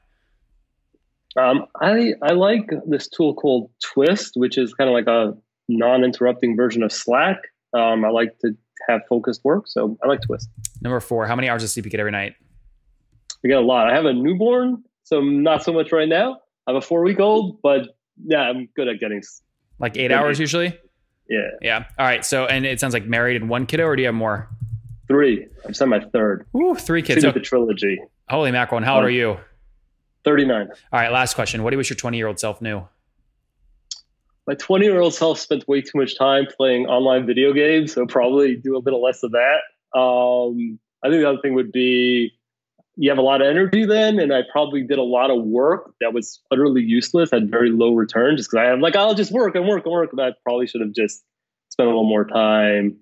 Um, 1.37 1.65
I 1.81 2.13
I 2.21 2.33
like 2.33 2.69
this 2.87 3.07
tool 3.07 3.33
called 3.33 3.69
Twist, 3.83 4.33
which 4.35 4.57
is 4.57 4.73
kind 4.73 4.89
of 4.89 4.93
like 4.93 5.07
a 5.07 5.35
non-interrupting 5.67 6.55
version 6.55 6.83
of 6.83 6.91
Slack. 6.91 7.37
Um, 7.73 8.05
I 8.05 8.09
like 8.09 8.37
to 8.39 8.55
have 8.87 9.01
focused 9.09 9.43
work, 9.43 9.67
so 9.67 9.97
I 10.03 10.07
like 10.07 10.21
Twist. 10.21 10.49
Number 10.81 10.99
four, 10.99 11.25
how 11.25 11.35
many 11.35 11.49
hours 11.49 11.63
of 11.63 11.69
sleep 11.69 11.85
you 11.85 11.91
get 11.91 11.99
every 11.99 12.11
night? 12.11 12.35
I 13.43 13.47
get 13.47 13.57
a 13.57 13.61
lot. 13.61 13.89
I 13.89 13.95
have 13.95 14.05
a 14.05 14.13
newborn, 14.13 14.83
so 15.03 15.21
not 15.21 15.63
so 15.63 15.73
much 15.73 15.91
right 15.91 16.07
now. 16.07 16.39
I 16.67 16.71
have 16.71 16.81
a 16.81 16.85
four-week-old, 16.85 17.61
but 17.61 17.97
yeah, 18.25 18.41
I'm 18.41 18.69
good 18.75 18.87
at 18.87 18.99
getting 18.99 19.21
like 19.79 19.97
eight 19.97 20.11
hours 20.11 20.39
usually. 20.39 20.77
Yeah. 21.29 21.49
Yeah. 21.61 21.85
All 21.97 22.05
right. 22.05 22.23
So, 22.23 22.45
and 22.45 22.65
it 22.65 22.79
sounds 22.79 22.93
like 22.93 23.05
married 23.05 23.41
and 23.41 23.49
one 23.49 23.65
kiddo, 23.65 23.85
or 23.85 23.95
do 23.95 24.01
you 24.01 24.07
have 24.07 24.15
more? 24.15 24.49
Three. 25.07 25.47
I'm 25.65 25.73
on 25.81 25.89
my 25.89 25.99
third. 25.99 26.45
Ooh, 26.55 26.75
three 26.75 27.01
kids. 27.01 27.21
So, 27.21 27.31
the 27.31 27.39
trilogy. 27.39 27.99
Holy 28.29 28.51
mackerel! 28.51 28.77
And 28.77 28.85
how 28.85 28.95
old 28.95 29.03
um, 29.03 29.07
are 29.07 29.11
you? 29.11 29.37
39. 30.23 30.67
All 30.69 30.75
right, 30.91 31.11
last 31.11 31.35
question. 31.35 31.63
What 31.63 31.71
do 31.71 31.75
you 31.75 31.79
wish 31.79 31.89
your 31.89 31.97
20 31.97 32.17
year 32.17 32.27
old 32.27 32.39
self 32.39 32.61
knew? 32.61 32.87
My 34.47 34.55
20 34.55 34.85
year 34.85 34.99
old 34.99 35.13
self 35.13 35.39
spent 35.39 35.67
way 35.67 35.81
too 35.81 35.97
much 35.97 36.17
time 36.17 36.47
playing 36.57 36.87
online 36.87 37.25
video 37.25 37.53
games, 37.53 37.93
so 37.93 38.05
probably 38.05 38.55
do 38.55 38.75
a 38.75 38.79
little 38.79 39.01
less 39.01 39.23
of 39.23 39.31
that. 39.31 39.97
Um, 39.97 40.79
I 41.03 41.09
think 41.09 41.21
the 41.21 41.29
other 41.29 41.39
thing 41.41 41.53
would 41.53 41.71
be 41.71 42.33
you 42.95 43.09
have 43.09 43.17
a 43.17 43.23
lot 43.23 43.41
of 43.41 43.47
energy 43.47 43.85
then, 43.85 44.19
and 44.19 44.33
I 44.33 44.41
probably 44.51 44.83
did 44.83 44.99
a 44.99 45.03
lot 45.03 45.31
of 45.31 45.43
work 45.43 45.95
that 45.99 46.13
was 46.13 46.41
utterly 46.51 46.81
useless, 46.83 47.31
had 47.31 47.49
very 47.49 47.71
low 47.71 47.93
return, 47.93 48.37
just 48.37 48.51
because 48.51 48.65
I 48.65 48.71
am 48.71 48.81
like, 48.81 48.95
I'll 48.95 49.15
just 49.15 49.31
work 49.31 49.55
and 49.55 49.67
work 49.67 49.85
and 49.85 49.93
work. 49.93 50.11
And 50.11 50.21
I 50.21 50.31
probably 50.43 50.67
should 50.67 50.81
have 50.81 50.93
just 50.93 51.23
spent 51.69 51.87
a 51.87 51.89
little 51.89 52.07
more 52.07 52.25
time 52.25 52.97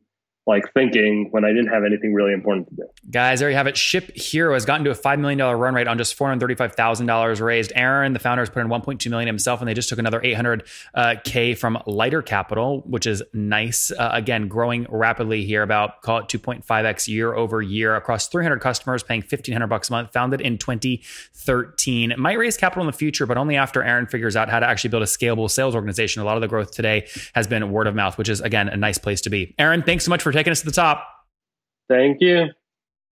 like 0.47 0.73
thinking 0.73 1.27
when 1.29 1.45
I 1.45 1.49
didn't 1.49 1.67
have 1.67 1.83
anything 1.83 2.13
really 2.13 2.33
important 2.33 2.67
to 2.69 2.75
do. 2.75 2.83
Guys, 3.11 3.39
there 3.39 3.49
you 3.49 3.55
have 3.55 3.67
it. 3.67 3.77
Ship 3.77 4.15
Hero 4.15 4.53
has 4.53 4.65
gotten 4.65 4.83
to 4.85 4.91
a 4.91 4.95
$5 4.95 5.19
million 5.19 5.39
run 5.39 5.75
rate 5.75 5.87
on 5.87 5.97
just 5.99 6.17
$435,000 6.17 7.41
raised. 7.41 7.71
Aaron, 7.75 8.13
the 8.13 8.19
founder, 8.19 8.41
has 8.41 8.49
put 8.49 8.61
in 8.61 8.67
1.2 8.67 9.09
million 9.09 9.27
himself, 9.27 9.61
and 9.61 9.67
they 9.67 9.75
just 9.75 9.89
took 9.89 9.99
another 9.99 10.19
800K 10.19 11.53
uh, 11.53 11.55
from 11.55 11.77
Lighter 11.85 12.23
Capital, 12.23 12.81
which 12.87 13.05
is 13.05 13.21
nice. 13.33 13.91
Uh, 13.91 14.09
again, 14.13 14.47
growing 14.47 14.87
rapidly 14.89 15.45
here, 15.45 15.61
about 15.61 16.01
call 16.01 16.19
it 16.19 16.27
2.5x 16.27 17.07
year 17.07 17.35
over 17.35 17.61
year 17.61 17.95
across 17.95 18.27
300 18.27 18.59
customers, 18.59 19.03
paying 19.03 19.21
1500 19.21 19.67
bucks 19.67 19.89
a 19.89 19.91
month, 19.91 20.11
founded 20.11 20.41
in 20.41 20.57
2013. 20.57 22.11
It 22.11 22.17
might 22.17 22.39
raise 22.39 22.57
capital 22.57 22.81
in 22.81 22.87
the 22.87 22.97
future, 22.97 23.27
but 23.27 23.37
only 23.37 23.57
after 23.57 23.83
Aaron 23.83 24.07
figures 24.07 24.35
out 24.35 24.49
how 24.49 24.59
to 24.59 24.65
actually 24.65 24.89
build 24.89 25.03
a 25.03 25.07
scalable 25.07 25.51
sales 25.51 25.75
organization. 25.75 26.23
A 26.23 26.25
lot 26.25 26.35
of 26.35 26.41
the 26.41 26.47
growth 26.47 26.71
today 26.71 27.07
has 27.35 27.45
been 27.45 27.71
word 27.71 27.85
of 27.85 27.93
mouth, 27.93 28.17
which 28.17 28.29
is, 28.29 28.41
again, 28.41 28.69
a 28.69 28.77
nice 28.77 28.97
place 28.97 29.21
to 29.21 29.29
be. 29.29 29.53
Aaron, 29.59 29.83
thanks 29.83 30.03
so 30.03 30.09
much 30.09 30.23
for 30.31 30.37
taking 30.37 30.51
us 30.51 30.59
to 30.61 30.65
the 30.65 30.71
top. 30.71 31.07
Thank 31.89 32.17
you. 32.21 32.47